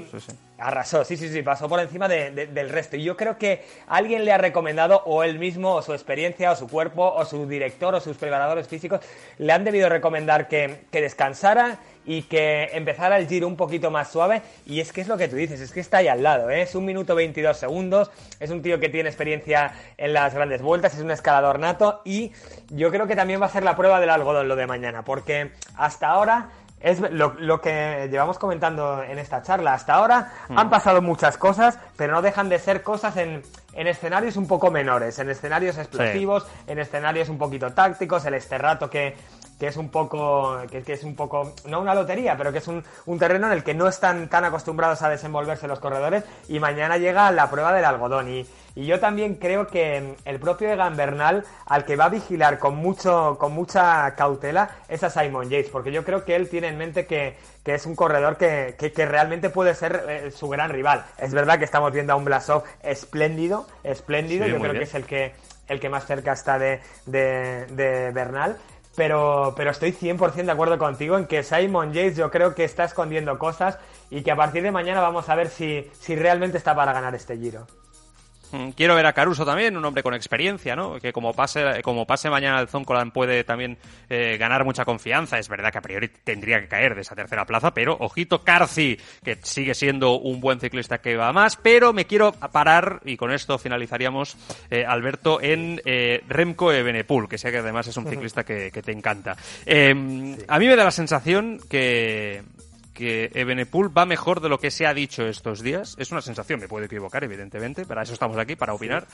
Arrasó, 0.58 1.04
sí, 1.04 1.16
sí, 1.16 1.28
sí, 1.28 1.42
pasó 1.42 1.68
por 1.68 1.78
encima 1.78 2.08
del 2.08 2.68
resto. 2.68 2.96
Y 2.96 3.04
yo 3.04 3.16
creo 3.16 3.38
que 3.38 3.64
alguien 3.86 4.24
le 4.24 4.32
ha 4.32 4.38
recomendado, 4.38 5.02
o 5.06 5.22
él 5.22 5.38
mismo, 5.38 5.74
o 5.74 5.82
su 5.82 5.92
experiencia, 5.92 6.50
o 6.50 6.56
su 6.56 6.66
cuerpo, 6.66 7.12
o 7.14 7.24
su 7.24 7.46
director, 7.46 7.94
o 7.94 8.00
sus 8.00 8.16
preparadores 8.16 8.66
físicos, 8.66 9.00
le 9.38 9.52
han 9.52 9.62
debido 9.62 9.88
recomendar 9.88 10.48
que, 10.48 10.86
descansara 10.90 11.78
y 12.04 12.22
que 12.22 12.70
empezara 12.72 13.18
el 13.18 13.28
giro 13.28 13.46
un 13.46 13.56
poquito 13.56 13.92
más 13.92 14.10
suave. 14.10 14.42
Y 14.66 14.80
es 14.80 14.92
que 14.92 15.00
es 15.00 15.06
lo 15.06 15.16
que 15.16 15.28
tú 15.28 15.36
dices, 15.36 15.60
es 15.60 15.70
que 15.70 15.78
está 15.78 15.98
ahí 15.98 16.08
al 16.08 16.24
lado, 16.24 16.50
¿eh? 16.50 16.62
es 16.62 16.74
un 16.74 16.84
minuto 16.84 17.14
22 17.14 17.56
segundos, 17.56 18.10
es 18.40 18.50
un 18.50 18.60
tío 18.60 18.80
que 18.80 18.88
tiene 18.88 19.08
experiencia 19.08 19.72
en 19.96 20.12
las 20.12 20.34
grandes 20.34 20.60
vueltas, 20.60 20.94
es 20.94 21.00
un 21.00 21.10
escalador 21.10 21.60
nato 21.60 22.02
y 22.04 22.32
yo 22.70 22.90
creo 22.90 23.06
que 23.06 23.14
también 23.14 23.40
va 23.40 23.46
a 23.46 23.50
ser 23.50 23.62
la 23.62 23.76
prueba 23.76 24.00
del 24.00 24.10
algodón 24.10 24.48
lo 24.48 24.56
de 24.56 24.66
mañana, 24.66 25.04
porque 25.04 25.52
hasta 25.76 26.08
ahora 26.08 26.50
es 26.80 27.00
lo, 27.00 27.60
que 27.60 28.08
llevamos 28.10 28.38
comentando 28.38 29.02
en 29.02 29.18
esta 29.18 29.42
charla. 29.42 29.74
Hasta 29.74 29.94
ahora 29.94 30.32
han 30.48 30.68
mm. 30.68 30.70
pasado 30.70 31.02
muchas 31.02 31.36
cosas, 31.36 31.78
pero 31.96 32.12
no 32.12 32.22
dejan 32.22 32.48
de 32.48 32.58
ser 32.58 32.82
cosas 32.82 33.16
en, 33.16 33.42
escenarios 33.74 34.36
un 34.36 34.46
poco 34.46 34.70
menores, 34.70 35.18
en 35.18 35.30
escenarios 35.30 35.78
explosivos, 35.78 36.46
en 36.66 36.78
escenarios 36.78 37.28
un 37.28 37.38
poquito 37.38 37.72
tácticos, 37.72 38.24
el 38.26 38.34
esterrato 38.34 38.90
que, 38.90 39.16
que 39.58 39.66
es 39.66 39.76
un 39.76 39.90
poco, 39.90 40.60
que, 40.70 40.82
es 40.92 41.04
un 41.04 41.16
poco, 41.16 41.54
no 41.66 41.80
una 41.80 41.94
lotería, 41.94 42.36
pero 42.36 42.52
que 42.52 42.58
es 42.58 42.68
un, 42.68 42.84
un, 43.06 43.18
terreno 43.18 43.48
en 43.48 43.54
el 43.54 43.64
que 43.64 43.74
no 43.74 43.88
están 43.88 44.28
tan 44.28 44.44
acostumbrados 44.44 45.02
a 45.02 45.08
desenvolverse 45.08 45.66
los 45.66 45.80
corredores 45.80 46.24
y 46.48 46.60
mañana 46.60 46.96
llega 46.96 47.30
la 47.32 47.50
prueba 47.50 47.72
del 47.72 47.84
algodón 47.84 48.28
y, 48.28 48.46
y 48.78 48.86
yo 48.86 49.00
también 49.00 49.34
creo 49.34 49.66
que 49.66 50.14
el 50.24 50.38
propio 50.38 50.70
Egan 50.70 50.96
Bernal, 50.96 51.44
al 51.66 51.84
que 51.84 51.96
va 51.96 52.04
a 52.04 52.08
vigilar 52.10 52.60
con, 52.60 52.76
mucho, 52.76 53.36
con 53.36 53.52
mucha 53.52 54.14
cautela, 54.14 54.70
es 54.88 55.02
a 55.02 55.10
Simon 55.10 55.50
Yates, 55.50 55.70
porque 55.70 55.90
yo 55.90 56.04
creo 56.04 56.24
que 56.24 56.36
él 56.36 56.48
tiene 56.48 56.68
en 56.68 56.78
mente 56.78 57.04
que, 57.04 57.36
es 57.64 57.86
un 57.86 57.96
corredor 57.96 58.36
que, 58.36 58.76
realmente 58.94 59.50
puede 59.50 59.74
ser 59.74 60.04
eh, 60.08 60.30
su 60.30 60.48
gran 60.48 60.70
rival. 60.70 61.04
Es 61.18 61.34
verdad 61.34 61.58
que 61.58 61.64
estamos 61.64 61.92
viendo 61.92 62.12
a 62.12 62.16
un 62.16 62.24
Blasov 62.24 62.62
espléndido, 62.80 63.66
espléndido, 63.82 64.46
yo 64.46 64.60
creo 64.60 64.72
que 64.74 64.84
es 64.84 64.94
el 64.94 65.04
que, 65.04 65.34
el 65.66 65.80
que 65.80 65.88
más 65.88 66.06
cerca 66.06 66.32
está 66.32 66.56
de, 66.56 66.80
de, 67.06 68.12
Bernal. 68.14 68.58
Pero, 68.98 69.54
pero 69.56 69.70
estoy 69.70 69.92
100% 69.92 70.44
de 70.44 70.50
acuerdo 70.50 70.76
contigo 70.76 71.16
en 71.16 71.28
que 71.28 71.44
Simon 71.44 71.92
Yates 71.92 72.16
yo 72.16 72.32
creo 72.32 72.56
que 72.56 72.64
está 72.64 72.82
escondiendo 72.82 73.38
cosas 73.38 73.78
y 74.10 74.22
que 74.22 74.32
a 74.32 74.36
partir 74.36 74.64
de 74.64 74.72
mañana 74.72 75.00
vamos 75.00 75.28
a 75.28 75.36
ver 75.36 75.50
si, 75.50 75.88
si 76.00 76.16
realmente 76.16 76.58
está 76.58 76.74
para 76.74 76.92
ganar 76.92 77.14
este 77.14 77.36
giro. 77.38 77.64
Mm, 78.52 78.70
quiero 78.70 78.94
ver 78.94 79.06
a 79.06 79.12
Caruso 79.12 79.44
también, 79.44 79.76
un 79.76 79.84
hombre 79.84 80.02
con 80.02 80.14
experiencia, 80.14 80.74
¿no? 80.74 80.98
Que 80.98 81.12
como 81.12 81.34
pase, 81.34 81.82
como 81.82 82.06
pase 82.06 82.30
mañana 82.30 82.60
el 82.60 82.68
Zoncolan 82.68 83.10
puede 83.10 83.44
también 83.44 83.76
eh, 84.08 84.36
ganar 84.38 84.64
mucha 84.64 84.84
confianza. 84.84 85.38
Es 85.38 85.48
verdad 85.48 85.70
que 85.70 85.78
a 85.78 85.82
priori 85.82 86.08
tendría 86.08 86.60
que 86.60 86.68
caer 86.68 86.94
de 86.94 87.02
esa 87.02 87.14
tercera 87.14 87.44
plaza, 87.44 87.74
pero 87.74 87.96
ojito 88.00 88.42
Carci, 88.42 88.98
que 89.22 89.38
sigue 89.42 89.74
siendo 89.74 90.18
un 90.18 90.40
buen 90.40 90.60
ciclista 90.60 90.98
que 90.98 91.16
va 91.16 91.32
más. 91.32 91.56
Pero 91.56 91.92
me 91.92 92.06
quiero 92.06 92.32
parar, 92.32 93.00
y 93.04 93.16
con 93.16 93.32
esto 93.32 93.58
finalizaríamos, 93.58 94.36
eh, 94.70 94.84
Alberto, 94.86 95.40
en 95.40 95.80
eh, 95.84 96.22
Remco 96.28 96.72
Ebenepul, 96.72 97.28
que 97.28 97.38
sé 97.38 97.50
que 97.50 97.58
además 97.58 97.86
es 97.86 97.96
un 97.96 98.06
ciclista 98.08 98.44
que, 98.44 98.70
te 98.70 98.92
encanta. 98.92 99.36
Em, 99.66 100.36
a 100.46 100.58
mí 100.58 100.66
me 100.66 100.76
da 100.76 100.84
la 100.84 100.90
sensación 100.90 101.58
que 101.68 102.42
que 102.98 103.30
Ebenepul 103.32 103.96
va 103.96 104.06
mejor 104.06 104.40
de 104.40 104.48
lo 104.48 104.58
que 104.58 104.72
se 104.72 104.84
ha 104.84 104.92
dicho 104.92 105.24
estos 105.24 105.62
días. 105.62 105.94
Es 106.00 106.10
una 106.10 106.20
sensación, 106.20 106.58
me 106.58 106.66
puedo 106.66 106.84
equivocar, 106.84 107.22
evidentemente, 107.22 107.86
para 107.86 108.02
eso 108.02 108.12
estamos 108.12 108.36
aquí, 108.38 108.56
para 108.56 108.74
opinar. 108.74 109.06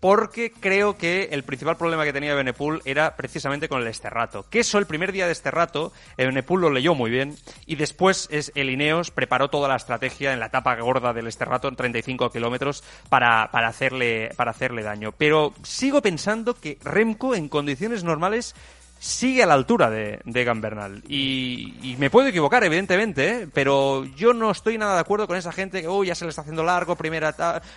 Porque 0.00 0.50
creo 0.50 0.96
que 0.96 1.28
el 1.30 1.42
principal 1.42 1.76
problema 1.76 2.06
que 2.06 2.14
tenía 2.14 2.32
Ebenepul 2.32 2.80
era 2.86 3.16
precisamente 3.16 3.68
con 3.68 3.82
el 3.82 3.88
Esterrato. 3.88 4.46
Que 4.48 4.60
eso, 4.60 4.78
el 4.78 4.86
primer 4.86 5.12
día 5.12 5.26
de 5.26 5.32
Esterrato, 5.32 5.92
Ebenepul 6.16 6.62
lo 6.62 6.70
leyó 6.70 6.94
muy 6.94 7.10
bien 7.10 7.36
y 7.66 7.76
después 7.76 8.26
es 8.30 8.52
el 8.54 8.70
Ineos 8.70 9.10
preparó 9.10 9.50
toda 9.50 9.68
la 9.68 9.76
estrategia 9.76 10.32
en 10.32 10.40
la 10.40 10.46
etapa 10.46 10.74
gorda 10.76 11.12
del 11.12 11.26
Esterrato 11.26 11.68
en 11.68 11.76
35 11.76 12.30
kilómetros 12.30 12.82
para, 13.10 13.50
para, 13.50 13.68
hacerle, 13.68 14.30
para 14.34 14.52
hacerle 14.52 14.82
daño. 14.82 15.12
Pero 15.12 15.52
sigo 15.62 16.00
pensando 16.00 16.54
que 16.54 16.78
Remco 16.82 17.34
en 17.34 17.50
condiciones 17.50 18.02
normales 18.02 18.54
sigue 19.00 19.42
a 19.42 19.46
la 19.46 19.54
altura 19.54 19.88
de, 19.88 20.20
de 20.26 20.44
Gambernal. 20.44 21.02
Y, 21.08 21.96
me 21.98 22.10
puedo 22.10 22.28
equivocar, 22.28 22.62
evidentemente, 22.64 23.28
¿eh? 23.28 23.48
pero 23.52 24.04
yo 24.04 24.34
no 24.34 24.50
estoy 24.50 24.76
nada 24.76 24.94
de 24.94 25.00
acuerdo 25.00 25.26
con 25.26 25.36
esa 25.36 25.52
gente 25.52 25.80
que, 25.80 25.88
uy, 25.88 26.08
ya 26.08 26.14
se 26.14 26.24
le 26.24 26.28
está 26.28 26.42
haciendo 26.42 26.62
largo, 26.62 26.96
primera, 26.96 27.34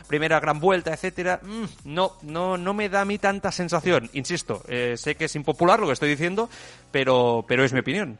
primera 0.07 0.39
gran 0.41 0.59
vuelta, 0.59 0.93
etcétera. 0.93 1.39
Mm, 1.41 1.93
no, 1.93 2.17
no, 2.23 2.57
no 2.57 2.73
me 2.73 2.89
da 2.89 3.01
a 3.01 3.05
mí 3.05 3.17
tanta 3.17 3.51
sensación. 3.51 4.09
Insisto, 4.13 4.63
eh, 4.67 4.95
sé 4.97 5.15
que 5.15 5.25
es 5.25 5.35
impopular 5.35 5.79
lo 5.79 5.87
que 5.87 5.93
estoy 5.93 6.09
diciendo, 6.09 6.49
pero, 6.91 7.45
pero 7.47 7.63
es 7.63 7.71
mi 7.71 7.79
opinión. 7.79 8.19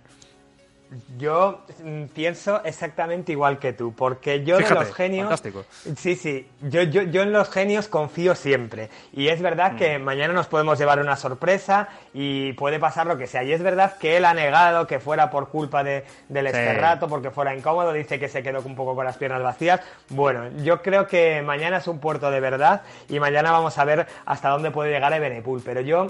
Yo 1.18 1.62
mm, 1.84 2.06
pienso 2.06 2.64
exactamente 2.64 3.32
igual 3.32 3.60
que 3.60 3.74
tú, 3.74 3.94
porque 3.94 4.44
yo 4.44 4.58
de 4.58 4.70
los 4.70 4.94
genios. 4.94 5.24
Fantástico. 5.24 5.66
Sí, 5.96 6.16
sí, 6.16 6.48
yo, 6.62 6.84
yo, 6.84 7.04
yo, 7.04 7.22
en 7.22 7.32
los 7.32 7.50
genios 7.50 7.88
confío 7.88 8.36
siempre. 8.36 8.90
Y 9.12 9.28
es 9.28 9.42
verdad 9.42 9.76
que 9.76 9.98
mm. 9.98 10.04
mañana 10.04 10.34
nos 10.34 10.48
podemos 10.48 10.78
llevar 10.78 11.00
una 11.00 11.16
sorpresa 11.16 11.90
y 12.14 12.54
puede 12.54 12.80
pasar 12.80 13.08
lo 13.08 13.18
que 13.18 13.28
sea. 13.28 13.44
Y 13.44 13.52
es 13.54 13.62
verdad 13.62 13.98
que 13.98 14.18
él 14.18 14.26
ha 14.26 14.34
negado 14.34 14.88
que 14.88 15.00
fuera 15.00 15.30
por 15.30 15.50
culpa 15.50 15.84
de, 15.84 16.04
del 16.30 16.48
esterrato, 16.48 17.08
porque 17.08 17.32
fuera 17.32 17.56
incómodo, 17.56 17.94
dice 17.94 18.20
que 18.20 18.28
se 18.28 18.44
quedó 18.44 18.62
un 18.62 18.76
poco 18.76 18.96
con 18.96 19.06
las 19.06 19.18
piernas 19.18 19.42
vacías. 19.42 19.82
Bueno, 20.10 20.50
yo 20.64 20.82
creo 20.82 21.08
que 21.08 21.42
mañana 21.42 21.78
es 21.78 21.88
un 21.88 22.00
puerto 22.00 22.30
de 22.32 22.40
verdad 22.40 22.82
y 23.10 23.20
mañana 23.20 23.52
vamos 23.52 23.78
a 23.78 23.86
ver 23.86 24.08
hasta 24.26 24.50
dónde 24.50 24.72
puede 24.72 24.92
llegar 24.92 25.14
Ebenepul. 25.14 25.62
Pero 25.64 25.82
yo 25.82 26.08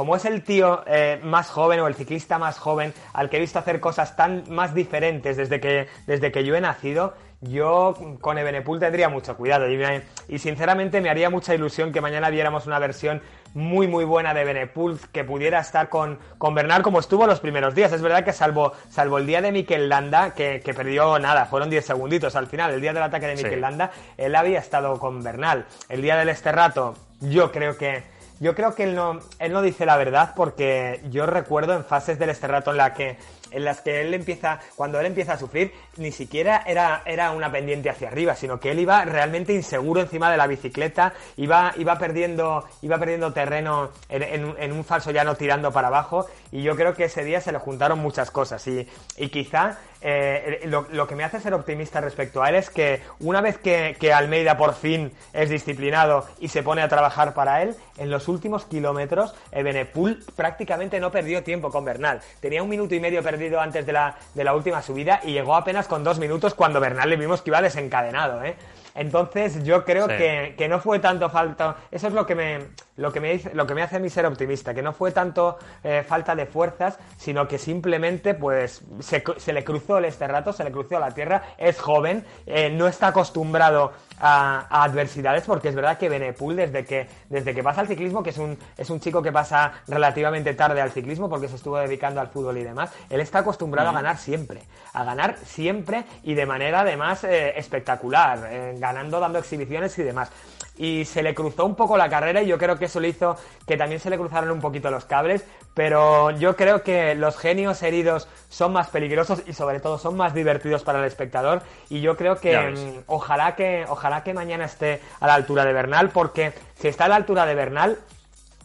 como 0.00 0.16
es 0.16 0.24
el 0.24 0.42
tío 0.42 0.82
eh, 0.86 1.20
más 1.22 1.50
joven 1.50 1.80
o 1.80 1.86
el 1.86 1.94
ciclista 1.94 2.38
más 2.38 2.58
joven 2.58 2.94
al 3.12 3.28
que 3.28 3.36
he 3.36 3.40
visto 3.40 3.58
hacer 3.58 3.80
cosas 3.80 4.16
tan 4.16 4.44
más 4.48 4.72
diferentes 4.72 5.36
desde 5.36 5.60
que, 5.60 5.88
desde 6.06 6.32
que 6.32 6.42
yo 6.42 6.56
he 6.56 6.60
nacido, 6.62 7.12
yo 7.42 7.94
con 8.22 8.38
Ebenepul 8.38 8.80
tendría 8.80 9.10
mucho 9.10 9.36
cuidado 9.36 9.66
y, 9.68 10.38
sinceramente 10.38 11.02
me 11.02 11.10
haría 11.10 11.28
mucha 11.28 11.54
ilusión 11.54 11.92
que 11.92 12.00
mañana 12.00 12.30
viéramos 12.30 12.66
una 12.66 12.78
versión 12.78 13.20
muy 13.52 13.88
muy 13.88 14.06
buena 14.06 14.32
de 14.32 14.42
Benepul 14.42 14.98
que 15.12 15.22
pudiera 15.22 15.60
estar 15.60 15.90
con, 15.90 16.18
con 16.38 16.54
Bernal 16.54 16.80
como 16.80 16.98
estuvo 16.98 17.26
los 17.26 17.40
primeros 17.40 17.74
días. 17.74 17.92
Es 17.92 18.00
verdad 18.00 18.24
que 18.24 18.32
salvo, 18.32 18.72
salvo 18.88 19.18
el 19.18 19.26
día 19.26 19.42
de 19.42 19.52
Mikel 19.52 19.90
Landa, 19.90 20.34
que, 20.34 20.62
perdió 20.74 21.18
nada, 21.18 21.44
fueron 21.44 21.68
10 21.68 21.84
segunditos 21.84 22.36
al 22.36 22.46
final, 22.46 22.70
el 22.70 22.80
día 22.80 22.94
del 22.94 23.02
ataque 23.02 23.26
de 23.26 23.36
Mikel 23.36 23.60
Landa, 23.60 23.90
él 24.16 24.34
había 24.34 24.60
estado 24.60 24.98
con 24.98 25.22
Bernal. 25.22 25.66
El 25.90 26.00
día 26.00 26.16
del 26.16 26.30
Esterrato, 26.30 26.94
yo 27.20 27.52
creo 27.52 27.76
que 27.76 28.09
yo 28.40 28.54
creo 28.54 28.74
que 28.74 28.84
él 28.84 28.94
no, 28.94 29.20
él 29.38 29.52
no 29.52 29.62
dice 29.62 29.86
la 29.86 29.96
verdad 29.96 30.32
porque 30.34 31.02
yo 31.10 31.26
recuerdo 31.26 31.74
en 31.74 31.84
fases 31.84 32.18
del 32.18 32.30
este 32.30 32.48
rato 32.48 32.72
en 32.72 32.78
la 32.78 32.94
que 32.94 33.18
en 33.50 33.64
las 33.64 33.80
que 33.80 34.00
él 34.00 34.14
empieza, 34.14 34.60
cuando 34.76 35.00
él 35.00 35.06
empieza 35.06 35.34
a 35.34 35.38
sufrir, 35.38 35.72
ni 35.96 36.12
siquiera 36.12 36.62
era, 36.66 37.02
era 37.04 37.32
una 37.32 37.50
pendiente 37.50 37.90
hacia 37.90 38.08
arriba, 38.08 38.34
sino 38.34 38.60
que 38.60 38.70
él 38.70 38.78
iba 38.78 39.04
realmente 39.04 39.52
inseguro 39.52 40.00
encima 40.00 40.30
de 40.30 40.36
la 40.36 40.46
bicicleta, 40.46 41.12
iba, 41.36 41.72
iba 41.76 41.98
perdiendo, 41.98 42.64
iba 42.82 42.98
perdiendo 42.98 43.32
terreno 43.32 43.90
en, 44.08 44.54
en, 44.56 44.72
un 44.72 44.84
falso 44.84 45.10
llano 45.10 45.34
tirando 45.34 45.72
para 45.72 45.88
abajo, 45.88 46.26
y 46.52 46.62
yo 46.62 46.76
creo 46.76 46.94
que 46.94 47.04
ese 47.04 47.24
día 47.24 47.40
se 47.40 47.52
le 47.52 47.58
juntaron 47.58 47.98
muchas 47.98 48.30
cosas, 48.30 48.66
y, 48.68 48.88
y 49.16 49.28
quizá 49.28 49.78
eh, 50.02 50.62
lo, 50.64 51.06
que 51.06 51.14
me 51.14 51.24
hace 51.24 51.40
ser 51.40 51.52
optimista 51.52 52.00
respecto 52.00 52.42
a 52.42 52.48
él 52.48 52.54
es 52.54 52.70
que 52.70 53.02
una 53.20 53.40
vez 53.40 53.58
que, 53.58 54.12
Almeida 54.12 54.56
por 54.56 54.74
fin 54.74 55.12
es 55.32 55.50
disciplinado 55.50 56.26
y 56.40 56.48
se 56.48 56.62
pone 56.62 56.82
a 56.82 56.88
trabajar 56.88 57.34
para 57.34 57.62
él, 57.62 57.76
en 57.98 58.10
los 58.10 58.28
últimos 58.28 58.64
kilómetros, 58.64 59.34
Ebenepul 59.52 60.24
prácticamente 60.34 61.00
no 61.00 61.10
perdió 61.10 61.42
tiempo 61.42 61.70
con 61.70 61.84
Bernal. 61.84 62.20
Tenía 62.40 62.62
un 62.62 62.68
minuto 62.68 62.94
y 62.94 63.00
medio 63.00 63.22
perdido 63.22 63.60
antes 63.60 63.84
de 63.86 63.92
la, 63.92 64.16
de 64.34 64.44
la 64.44 64.54
última 64.54 64.82
subida 64.82 65.20
y 65.22 65.32
llegó 65.32 65.54
apenas 65.54 65.86
con 65.86 66.02
dos 66.02 66.18
minutos 66.18 66.54
cuando 66.54 66.80
Bernal 66.80 67.10
le 67.10 67.16
vimos 67.16 67.42
que 67.42 67.50
iba 67.50 67.62
desencadenado, 67.62 68.42
¿eh? 68.42 68.56
Entonces 68.94 69.62
yo 69.62 69.84
creo 69.84 70.08
que, 70.08 70.54
que, 70.58 70.68
no 70.68 70.80
fue 70.80 70.98
tanto 70.98 71.30
falta, 71.30 71.76
eso 71.92 72.08
es 72.08 72.12
lo 72.12 72.26
que 72.26 72.34
me, 72.34 72.58
lo 72.96 73.12
que 73.12 73.20
me, 73.20 73.32
dice, 73.32 73.54
lo 73.54 73.66
que 73.66 73.74
me 73.74 73.82
hace 73.82 73.96
a 73.96 73.98
mí 73.98 74.10
ser 74.10 74.26
optimista, 74.26 74.74
que 74.74 74.82
no 74.82 74.92
fue 74.92 75.12
tanto 75.12 75.58
eh, 75.82 76.04
falta 76.06 76.34
de 76.34 76.46
fuerzas, 76.46 76.98
sino 77.16 77.48
que 77.48 77.58
simplemente 77.58 78.34
pues 78.34 78.82
se, 79.00 79.22
se, 79.38 79.52
le 79.52 79.64
cruzó 79.64 79.98
el 79.98 80.04
este 80.04 80.26
rato, 80.26 80.52
se 80.52 80.64
le 80.64 80.70
cruzó 80.70 80.98
la 80.98 81.12
tierra, 81.12 81.42
es 81.56 81.80
joven, 81.80 82.24
eh, 82.46 82.70
no 82.70 82.86
está 82.86 83.08
acostumbrado 83.08 83.92
a, 84.18 84.66
a, 84.68 84.84
adversidades, 84.84 85.44
porque 85.44 85.68
es 85.68 85.74
verdad 85.74 85.98
que 85.98 86.08
Benepul 86.08 86.56
desde 86.56 86.84
que, 86.84 87.08
desde 87.28 87.54
que 87.54 87.62
pasa 87.62 87.80
al 87.80 87.88
ciclismo, 87.88 88.22
que 88.22 88.30
es 88.30 88.38
un, 88.38 88.58
es 88.76 88.90
un 88.90 89.00
chico 89.00 89.22
que 89.22 89.32
pasa 89.32 89.72
relativamente 89.88 90.54
tarde 90.54 90.80
al 90.80 90.90
ciclismo 90.90 91.28
porque 91.28 91.48
se 91.48 91.56
estuvo 91.56 91.78
dedicando 91.78 92.20
al 92.20 92.28
fútbol 92.28 92.58
y 92.58 92.64
demás, 92.64 92.92
él 93.08 93.20
está 93.20 93.40
acostumbrado 93.40 93.90
a 93.90 93.92
ganar 93.92 94.18
siempre, 94.18 94.62
a 94.92 95.04
ganar 95.04 95.36
siempre 95.44 96.04
y 96.22 96.34
de 96.34 96.46
manera 96.46 96.80
además 96.80 97.24
eh, 97.24 97.54
espectacular, 97.56 98.48
eh, 98.50 98.74
ganando, 98.78 99.20
dando 99.20 99.38
exhibiciones 99.38 99.98
y 99.98 100.02
demás. 100.02 100.30
Y 100.76 101.04
se 101.04 101.22
le 101.22 101.34
cruzó 101.34 101.66
un 101.66 101.74
poco 101.74 101.96
la 101.96 102.08
carrera 102.08 102.42
y 102.42 102.46
yo 102.46 102.56
creo 102.56 102.78
que 102.78 102.88
eso 102.90 103.00
le 103.00 103.08
hizo 103.08 103.36
que 103.66 103.76
también 103.76 104.00
se 104.00 104.10
le 104.10 104.18
cruzaron 104.18 104.50
un 104.50 104.60
poquito 104.60 104.90
los 104.90 105.04
cables, 105.04 105.44
pero 105.74 106.30
yo 106.32 106.56
creo 106.56 106.82
que 106.82 107.14
los 107.14 107.38
genios 107.38 107.82
heridos 107.82 108.28
son 108.48 108.72
más 108.72 108.88
peligrosos 108.88 109.42
y 109.46 109.52
sobre 109.52 109.80
todo 109.80 109.96
son 109.98 110.16
más 110.16 110.34
divertidos 110.34 110.82
para 110.82 110.98
el 110.98 111.04
espectador. 111.06 111.62
Y 111.88 112.00
yo 112.00 112.16
creo 112.16 112.36
que 112.36 112.58
mmm, 112.58 113.02
ojalá 113.06 113.54
que 113.54 113.84
ojalá 113.88 114.22
que 114.22 114.34
mañana 114.34 114.64
esté 114.64 115.00
a 115.20 115.26
la 115.26 115.34
altura 115.34 115.64
de 115.64 115.72
Bernal 115.72 116.10
porque 116.10 116.52
si 116.74 116.88
está 116.88 117.06
a 117.06 117.08
la 117.08 117.16
altura 117.16 117.46
de 117.46 117.54
Bernal 117.54 117.98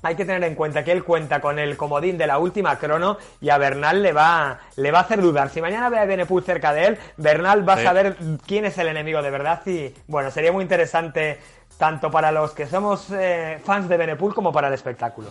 hay 0.01 0.15
que 0.15 0.25
tener 0.25 0.43
en 0.43 0.53
cuenta 0.53 0.83
que 0.83 0.91
él 0.91 1.03
cuenta 1.03 1.41
con 1.41 1.57
el 1.57 1.77
comodín 1.77 2.15
de 2.17 2.27
la 2.27 2.37
última 2.37 2.77
crono 2.77 3.17
y 3.41 3.49
a 3.49 3.57
Bernal 3.57 4.03
le 4.03 4.13
va, 4.13 4.59
le 4.75 4.91
va 4.91 4.99
a 4.99 5.01
hacer 5.01 5.19
dudar. 5.19 5.49
Si 5.49 5.61
mañana 5.61 5.89
ve 5.89 5.97
a 5.97 6.05
Benepul 6.05 6.43
cerca 6.43 6.73
de 6.73 6.85
él, 6.85 6.97
Bernal 7.17 7.67
va 7.67 7.73
a 7.73 7.83
saber 7.83 8.15
quién 8.45 8.65
es 8.65 8.77
el 8.77 8.87
enemigo 8.87 9.23
de 9.23 9.31
verdad 9.31 9.65
y 9.65 9.95
bueno, 10.07 10.29
sería 10.29 10.51
muy 10.51 10.61
interesante 10.61 11.39
tanto 11.77 12.09
para 12.09 12.31
los 12.31 12.51
que 12.51 12.65
somos 12.67 13.11
eh, 13.11 13.59
fans 13.63 13.87
de 13.89 13.97
Benepul 13.97 14.33
como 14.33 14.51
para 14.51 14.67
el 14.67 14.73
espectáculo 14.73 15.29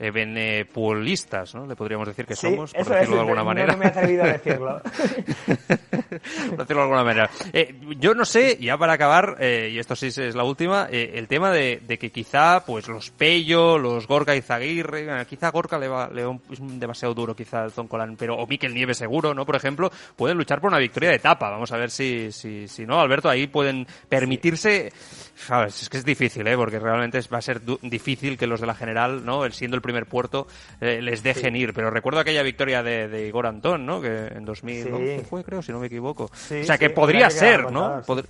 eh, 0.00 0.10
benepulistas, 0.10 1.54
¿no? 1.54 1.66
Le 1.66 1.74
podríamos 1.74 2.06
decir 2.06 2.24
que 2.24 2.36
somos, 2.36 2.72
por 2.72 2.84
decirlo 2.84 3.02
es, 3.02 3.10
de 3.10 3.20
alguna 3.20 3.42
manera. 3.44 3.72
No 3.72 3.78
me 3.78 3.86
he 3.86 3.88
atrevido 3.88 4.22
a 4.24 4.28
decirlo. 4.28 4.80
por 6.50 6.58
decirlo 6.58 6.82
de 6.82 6.82
alguna 6.82 7.04
manera. 7.04 7.30
Eh, 7.52 7.74
yo 7.98 8.14
no 8.14 8.24
sé, 8.24 8.58
ya 8.60 8.76
para 8.76 8.94
acabar, 8.94 9.36
eh, 9.40 9.70
y 9.72 9.78
esto 9.78 9.94
sí 9.96 10.06
es 10.06 10.34
la 10.34 10.44
última, 10.44 10.88
eh, 10.90 11.12
el 11.14 11.28
tema 11.28 11.50
de, 11.50 11.80
de, 11.86 11.98
que 11.98 12.10
quizá, 12.10 12.64
pues 12.64 12.88
los 12.88 13.10
Pello, 13.10 13.78
los 13.78 14.06
Gorka 14.06 14.34
y 14.34 14.42
Zaguirre, 14.42 15.26
quizá 15.26 15.50
Gorka 15.50 15.78
le 15.78 15.88
va, 15.88 16.08
le 16.08 16.24
va 16.24 16.36
es 16.50 16.58
demasiado 16.60 17.14
duro 17.14 17.34
quizá 17.34 17.64
el 17.64 17.72
Zoncolan, 17.72 18.16
pero, 18.16 18.36
o 18.36 18.46
Miquel 18.46 18.74
Nieves 18.74 18.98
seguro, 18.98 19.34
¿no? 19.34 19.44
Por 19.44 19.56
ejemplo, 19.56 19.90
pueden 20.16 20.36
luchar 20.36 20.60
por 20.60 20.68
una 20.68 20.78
victoria 20.78 21.10
de 21.10 21.16
etapa. 21.16 21.50
Vamos 21.50 21.72
a 21.72 21.76
ver 21.76 21.90
si, 21.90 22.32
si, 22.32 22.68
si 22.68 22.86
no, 22.86 23.00
Alberto, 23.00 23.28
ahí 23.28 23.46
pueden 23.46 23.86
permitirse, 24.08 24.92
sabes, 25.36 25.82
es 25.82 25.88
que 25.88 25.98
es 25.98 26.04
difícil, 26.04 26.46
¿eh? 26.46 26.56
Porque 26.56 26.78
realmente 26.78 27.20
va 27.32 27.38
a 27.38 27.42
ser 27.42 27.60
difícil 27.82 28.38
que 28.38 28.46
los 28.46 28.60
de 28.60 28.66
la 28.66 28.74
general, 28.74 29.24
¿no? 29.24 29.44
El 29.44 29.52
siendo 29.52 29.76
el 29.76 29.82
primer 29.82 30.06
puerto 30.06 30.46
les 30.80 31.22
dejen 31.22 31.54
sí. 31.54 31.60
ir. 31.60 31.74
Pero 31.74 31.90
recuerdo 31.90 32.20
aquella 32.20 32.42
victoria 32.42 32.82
de, 32.82 33.08
de, 33.08 33.28
Igor 33.28 33.46
Antón, 33.46 33.84
¿no? 33.84 34.00
Que 34.00 34.28
en 34.28 34.44
2011 34.44 35.18
sí. 35.18 35.24
fue, 35.28 35.44
creo, 35.44 35.62
si 35.62 35.72
no 35.72 35.80
me 35.80 35.86
equivoco. 35.86 35.97
Sí, 36.34 36.60
o 36.60 36.64
sea, 36.64 36.78
que 36.78 36.90
podría 36.90 37.30
ser, 37.30 37.70
¿no? 37.70 38.02
Pod 38.06 38.24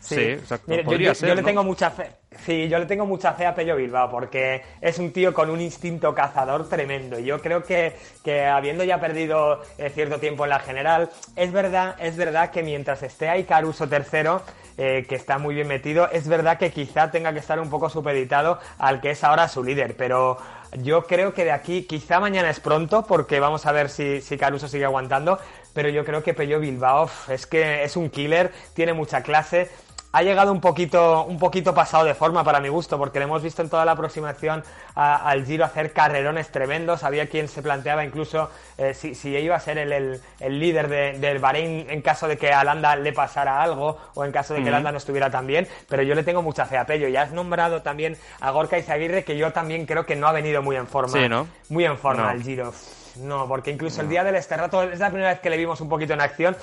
Sí, 0.00 0.14
sí 0.14 0.20
exacto. 0.20 0.66
Mira, 0.68 0.84
Podría 0.84 1.08
yo, 1.08 1.14
ser, 1.14 1.28
yo 1.30 1.34
le 1.34 1.42
¿no? 1.42 1.46
tengo 1.46 1.64
mucha 1.64 1.90
fe. 1.90 2.12
Sí, 2.44 2.68
yo 2.68 2.78
le 2.78 2.86
tengo 2.86 3.04
mucha 3.04 3.32
fe 3.32 3.46
a 3.46 3.54
Pello 3.54 3.74
Bilbao 3.74 4.08
porque 4.10 4.62
es 4.80 4.98
un 4.98 5.12
tío 5.12 5.34
con 5.34 5.50
un 5.50 5.60
instinto 5.60 6.14
cazador 6.14 6.68
tremendo. 6.68 7.18
Yo 7.18 7.40
creo 7.40 7.64
que, 7.64 7.96
que 8.22 8.46
habiendo 8.46 8.84
ya 8.84 9.00
perdido 9.00 9.60
eh, 9.76 9.90
cierto 9.90 10.20
tiempo 10.20 10.44
en 10.44 10.50
la 10.50 10.60
general, 10.60 11.10
es 11.34 11.52
verdad, 11.52 11.96
es 11.98 12.16
verdad 12.16 12.50
que 12.50 12.62
mientras 12.62 13.02
esté 13.02 13.28
ahí 13.28 13.42
Caruso 13.44 13.88
tercero, 13.88 14.42
eh, 14.76 15.04
que 15.08 15.16
está 15.16 15.38
muy 15.38 15.56
bien 15.56 15.66
metido, 15.66 16.08
es 16.12 16.28
verdad 16.28 16.58
que 16.58 16.70
quizá 16.70 17.10
tenga 17.10 17.32
que 17.32 17.40
estar 17.40 17.58
un 17.58 17.68
poco 17.68 17.90
supeditado 17.90 18.60
al 18.78 19.00
que 19.00 19.10
es 19.10 19.24
ahora 19.24 19.48
su 19.48 19.64
líder, 19.64 19.96
pero 19.96 20.38
yo 20.76 21.04
creo 21.04 21.32
que 21.32 21.44
de 21.44 21.50
aquí, 21.50 21.82
quizá 21.84 22.20
mañana 22.20 22.50
es 22.50 22.60
pronto, 22.60 23.04
porque 23.04 23.40
vamos 23.40 23.66
a 23.66 23.72
ver 23.72 23.88
si, 23.88 24.20
si 24.20 24.36
Caruso 24.36 24.68
sigue 24.68 24.84
aguantando, 24.84 25.38
pero 25.74 25.88
yo 25.88 26.04
creo 26.04 26.22
que 26.22 26.34
Pello 26.34 26.60
Bilbao 26.60 27.10
es 27.28 27.46
que 27.46 27.82
es 27.84 27.96
un 27.96 28.10
killer, 28.10 28.52
tiene 28.74 28.92
mucha 28.92 29.22
clase, 29.22 29.70
ha 30.10 30.22
llegado 30.22 30.52
un 30.52 30.60
poquito, 30.62 31.24
un 31.24 31.38
poquito 31.38 31.74
pasado 31.74 32.06
de 32.06 32.14
forma 32.14 32.42
para 32.42 32.60
mi 32.60 32.68
gusto, 32.70 32.96
porque 32.96 33.18
le 33.18 33.26
hemos 33.26 33.42
visto 33.42 33.60
en 33.60 33.68
toda 33.68 33.84
la 33.84 33.92
aproximación 33.92 34.64
a, 34.94 35.16
al 35.28 35.44
Giro 35.44 35.66
hacer 35.66 35.92
carrerones 35.92 36.50
tremendos. 36.50 37.04
Había 37.04 37.28
quien 37.28 37.46
se 37.46 37.60
planteaba 37.60 38.02
incluso 38.06 38.50
eh, 38.78 38.94
si, 38.94 39.14
si, 39.14 39.36
iba 39.36 39.54
a 39.54 39.60
ser 39.60 39.76
el, 39.76 39.92
el, 39.92 40.20
el 40.40 40.58
líder 40.58 40.88
de, 40.88 41.18
del 41.18 41.38
Bahrein 41.40 41.90
en 41.90 42.00
caso 42.00 42.26
de 42.26 42.38
que 42.38 42.50
a 42.50 42.64
Landa 42.64 42.96
le 42.96 43.12
pasara 43.12 43.62
algo 43.62 43.98
o 44.14 44.24
en 44.24 44.32
caso 44.32 44.54
de 44.54 44.60
que 44.60 44.64
uh 44.64 44.68
-huh. 44.68 44.72
Landa 44.72 44.92
no 44.92 44.98
estuviera 44.98 45.30
tan 45.30 45.46
bien. 45.46 45.68
Pero 45.90 46.02
yo 46.02 46.14
le 46.14 46.22
tengo 46.24 46.40
mucha 46.40 46.64
fe 46.64 46.78
a 46.78 46.86
Pello. 46.86 47.06
Y 47.06 47.14
has 47.16 47.32
nombrado 47.32 47.82
también 47.82 48.16
a 48.40 48.50
Gorka 48.50 48.78
Izaguirre, 48.78 49.24
que 49.24 49.36
yo 49.36 49.52
también 49.52 49.84
creo 49.84 50.06
que 50.06 50.16
no 50.16 50.26
ha 50.26 50.32
venido 50.32 50.62
muy 50.62 50.76
en 50.76 50.86
forma. 50.86 51.12
Sí, 51.12 51.28
¿no? 51.28 51.46
Muy 51.68 51.84
en 51.84 51.98
forma 51.98 52.22
No. 52.22 52.28
al 52.30 52.42
Giro. 52.42 52.72
No, 53.18 53.48
porque 53.48 53.70
incluso 53.70 54.00
el 54.00 54.08
día 54.08 54.24
del 54.24 54.36
Esterrato 54.36 54.82
es 54.82 54.98
la 54.98 55.08
primera 55.08 55.30
vez 55.30 55.40
que 55.40 55.50
le 55.50 55.56
vimos 55.56 55.80
un 55.80 55.88
poquito 55.88 56.14
en 56.14 56.20
acción 56.20 56.56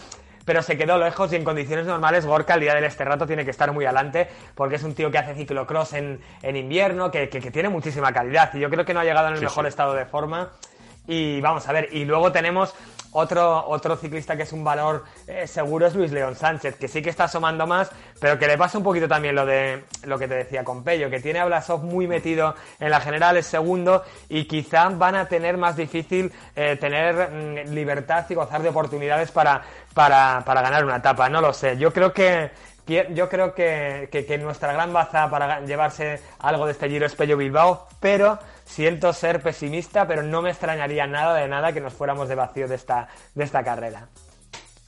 pero 0.45 0.61
se 0.61 0.77
quedó 0.77 0.97
lejos 0.97 1.33
y 1.33 1.35
en 1.35 1.43
condiciones 1.43 1.87
normales 1.87 2.25
Gorka 2.25 2.53
el 2.53 2.61
día 2.61 2.75
del 2.75 2.83
Esterrato 2.83 3.25
tiene 3.25 3.43
que 3.43 3.51
estar 3.51 3.71
muy 3.73 3.83
adelante 3.85 4.29
porque 4.53 4.75
es 4.75 4.83
un 4.83 4.93
tío 4.93 5.11
que 5.11 5.17
hace 5.17 5.33
ciclocross 5.33 5.93
en, 5.93 6.21
en 6.43 6.55
invierno, 6.55 7.11
que, 7.11 7.29
que, 7.29 7.41
que, 7.41 7.51
tiene 7.51 7.69
muchísima 7.69 8.13
calidad 8.13 8.53
y 8.53 8.59
yo 8.59 8.69
creo 8.69 8.85
que 8.85 8.93
no 8.93 8.99
ha 8.99 9.03
llegado 9.03 9.27
en 9.27 9.33
el 9.33 9.39
sí, 9.39 9.45
mejor 9.45 9.65
sí. 9.65 9.69
estado 9.69 9.93
de 9.95 10.05
forma 10.05 10.51
y 11.07 11.41
vamos 11.41 11.67
a 11.67 11.71
ver, 11.71 11.89
y 11.91 12.05
luego 12.05 12.31
tenemos 12.31 12.73
otro, 13.17 13.65
otro 13.69 13.95
ciclista 13.95 14.35
que 14.35 14.43
es 14.43 14.51
un 14.51 14.63
valor 14.63 15.05
eh, 15.25 15.47
seguro 15.47 15.87
es 15.87 15.95
Luis 15.95 16.11
León 16.11 16.35
Sánchez, 16.35 16.75
que 16.75 16.89
sí 16.89 17.01
que 17.01 17.09
está 17.09 17.23
asomando 17.23 17.65
más, 17.65 17.89
pero 18.19 18.37
que 18.37 18.45
le 18.45 18.57
pasa 18.57 18.77
un 18.77 18.83
poquito 18.83 19.07
también 19.07 19.35
lo 19.35 19.45
de 19.45 19.85
lo 20.03 20.19
que 20.19 20.27
te 20.27 20.35
decía 20.35 20.65
con 20.65 20.83
Pello, 20.83 21.09
que 21.09 21.21
tiene 21.21 21.39
a 21.39 21.45
Blasov 21.45 21.81
muy 21.81 22.07
metido 22.07 22.55
en 22.77 22.89
la 22.89 22.99
general, 22.99 23.37
es 23.37 23.45
segundo, 23.45 24.03
y 24.27 24.43
quizá 24.45 24.89
van 24.89 25.15
a 25.15 25.29
tener 25.29 25.55
más 25.55 25.77
difícil 25.77 26.29
eh, 26.57 26.75
tener 26.75 27.29
mm, 27.31 27.73
libertad 27.73 28.25
y 28.29 28.35
gozar 28.35 28.61
de 28.61 28.69
oportunidades 28.69 29.31
para, 29.31 29.61
para, 29.93 30.43
para 30.45 30.61
ganar 30.61 30.83
una 30.83 30.97
etapa, 30.97 31.29
no 31.29 31.39
lo 31.39 31.53
sé. 31.53 31.77
Yo 31.77 31.93
creo 31.93 32.11
que 32.11 32.51
yo 32.87 33.29
creo 33.29 33.55
que, 33.55 34.09
que, 34.11 34.27
que, 34.27 34.37
nuestra 34.37 34.71
gran 34.71 34.93
baza 34.93 35.27
para 35.27 35.61
llevarse 35.61 36.21
algo 36.37 36.67
de 36.67 36.73
este 36.73 36.87
Giro 36.87 37.07
es 37.07 37.15
Pello 37.15 37.35
Bilbao, 37.35 37.87
pero 37.99 38.37
siento 38.65 39.13
ser 39.13 39.41
pesimista, 39.41 40.07
pero 40.07 40.23
no 40.23 40.41
me 40.41 40.49
extrañaría 40.49 41.07
nada 41.07 41.35
de 41.35 41.47
nada 41.47 41.71
que 41.71 41.81
nos 41.81 41.93
fuéramos 41.93 42.27
de 42.27 42.35
vacío 42.35 42.67
de 42.67 42.75
esta, 42.75 43.07
de 43.33 43.43
esta 43.43 43.63
carrera. 43.63 44.07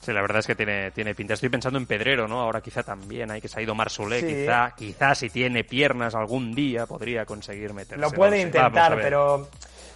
Sí, 0.02 0.14
la 0.14 0.22
verdad 0.22 0.40
es 0.40 0.48
que 0.48 0.56
tiene, 0.56 0.92
tiene 0.92 1.14
pinta. 1.14 1.34
Estoy 1.34 1.50
pensando 1.50 1.78
en 1.78 1.86
Pedrero, 1.86 2.28
¿no? 2.28 2.40
Ahora 2.40 2.62
quizá 2.62 2.82
también 2.82 3.30
hay 3.30 3.42
que 3.42 3.50
se 3.50 3.60
ha 3.60 3.64
ido 3.64 3.76
Marsolé, 3.76 4.22
sí. 4.22 4.28
quizá, 4.28 4.74
quizá 4.76 5.16
si 5.16 5.30
tiene 5.30 5.64
piernas 5.66 6.16
algún 6.16 6.56
día 6.56 6.86
podría 6.86 7.26
conseguir 7.26 7.74
meterse. 7.74 8.00
Lo 8.00 8.12
puede 8.12 8.40
intentar, 8.42 8.96
pero 8.96 9.50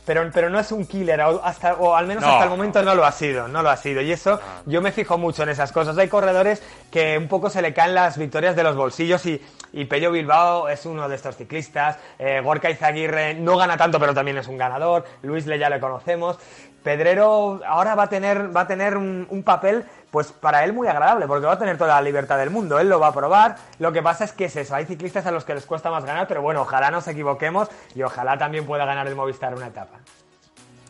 pero, 0.06 0.30
pero 0.34 0.50
no 0.50 0.60
es 0.60 0.72
un 0.72 0.86
killer, 0.86 1.22
o, 1.22 1.44
hasta, 1.44 1.76
o 1.76 1.96
al 1.96 2.08
menos 2.08 2.24
no. 2.24 2.30
hasta 2.30 2.46
el 2.46 2.50
momento 2.50 2.82
no 2.82 2.96
lo 2.96 3.06
ha 3.06 3.12
sido, 3.12 3.48
no 3.48 3.62
lo 3.62 3.70
ha 3.70 3.78
sido. 3.78 4.02
Y 4.02 4.12
eso 4.12 4.40
no. 4.66 4.72
yo 4.72 4.82
me 4.82 4.92
fijo 4.92 5.18
mucho 5.18 5.44
en 5.44 5.50
esas 5.50 5.72
cosas. 5.72 5.98
Hay 5.98 6.08
corredores 6.08 6.62
que 6.90 7.18
un 7.18 7.28
poco 7.28 7.50
se 7.50 7.62
le 7.62 7.74
caen 7.74 7.96
las 7.96 8.18
victorias 8.18 8.56
de 8.56 8.64
los 8.64 8.76
bolsillos 8.76 9.26
y, 9.26 9.42
y 9.74 9.86
Pello 9.86 10.12
Bilbao 10.12 10.70
es 10.70 10.86
uno 10.86 11.08
de 11.08 11.16
estos 11.16 11.36
ciclistas. 11.38 11.98
Eh, 12.20 12.42
Gorka 12.44 12.70
Izaguirre 12.70 13.36
no 13.36 13.58
gana 13.58 13.78
tanto, 13.78 14.00
pero 14.00 14.14
también 14.14 14.38
es 14.38 14.48
un 14.48 14.58
ganador. 14.58 15.06
Luis 15.22 15.46
Le 15.46 15.60
ya 15.60 15.70
le 15.70 15.80
conocemos. 15.80 16.38
Pedrero 16.84 17.62
ahora 17.66 17.94
va 17.94 18.04
a 18.04 18.10
tener, 18.10 18.56
va 18.56 18.62
a 18.62 18.68
tener 18.68 18.98
un, 18.98 19.28
un, 19.30 19.44
papel, 19.44 19.86
pues 20.12 20.32
para 20.34 20.63
él 20.63 20.74
muy 20.74 20.88
agradable, 20.88 21.26
porque 21.26 21.47
va 21.47 21.54
a 21.54 21.60
tener 21.60 21.78
toda 21.78 21.95
la 21.95 22.02
libertad 22.02 22.38
del 22.38 22.50
mundo. 22.50 22.80
Él 22.80 22.89
lo 22.89 23.00
va 23.00 23.08
a 23.08 23.13
probar. 23.13 23.56
Lo 23.80 23.91
que 23.91 24.04
pasa 24.04 24.26
es 24.26 24.34
que 24.34 24.45
es 24.45 24.56
eso. 24.56 24.76
Hay 24.76 24.86
ciclistas 24.86 25.26
a 25.26 25.32
los 25.32 25.45
que 25.45 25.56
les 25.56 25.65
cuesta 25.65 25.89
más 25.89 26.06
ganar, 26.06 26.28
pero 26.28 26.41
bueno, 26.41 26.62
ojalá 26.62 26.91
nos 26.91 27.08
equivoquemos 27.08 27.69
y 27.95 28.04
ojalá 28.04 28.38
también 28.38 28.65
pueda 28.65 28.86
ganar 28.86 29.08
el 29.08 29.15
Movistar 29.15 29.56
una 29.56 29.67
etapa. 29.67 30.00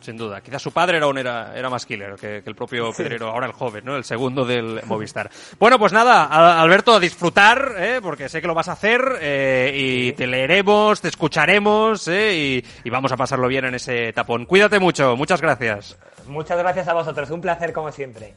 Sin 0.00 0.16
duda. 0.16 0.40
Quizás 0.40 0.60
su 0.60 0.72
padre 0.72 0.96
era, 0.96 1.06
un, 1.06 1.16
era, 1.16 1.56
era 1.56 1.70
más 1.70 1.86
killer 1.86 2.16
que, 2.16 2.42
que 2.42 2.50
el 2.50 2.56
propio 2.56 2.92
sí. 2.92 3.04
Pedrero, 3.04 3.28
ahora 3.28 3.46
el 3.46 3.52
joven, 3.52 3.84
¿no? 3.84 3.96
El 3.96 4.02
segundo 4.02 4.44
del 4.44 4.80
Movistar. 4.86 5.30
Bueno, 5.60 5.78
pues 5.78 5.92
nada, 5.92 6.24
Alberto, 6.60 6.92
a 6.92 6.98
disfrutar, 6.98 7.76
¿eh? 7.78 8.00
porque 8.02 8.28
sé 8.28 8.40
que 8.40 8.48
lo 8.48 8.54
vas 8.54 8.68
a 8.68 8.72
hacer 8.72 9.00
eh, 9.20 9.70
y 9.72 10.12
te 10.14 10.26
leeremos, 10.26 11.00
te 11.00 11.06
escucharemos 11.06 12.08
¿eh? 12.08 12.34
y, 12.34 12.66
y, 12.82 12.90
vamos 12.90 13.12
a 13.12 13.16
pasarlo 13.16 13.46
bien 13.46 13.66
en 13.66 13.76
ese 13.76 14.12
tapón. 14.12 14.44
Cuídate 14.46 14.80
mucho, 14.80 15.16
muchas 15.16 15.40
gracias. 15.40 15.96
Muchas 16.26 16.58
gracias 16.58 16.88
a 16.88 16.94
vosotros, 16.94 17.30
un 17.30 17.40
placer 17.40 17.72
como 17.72 17.92
siempre. 17.92 18.34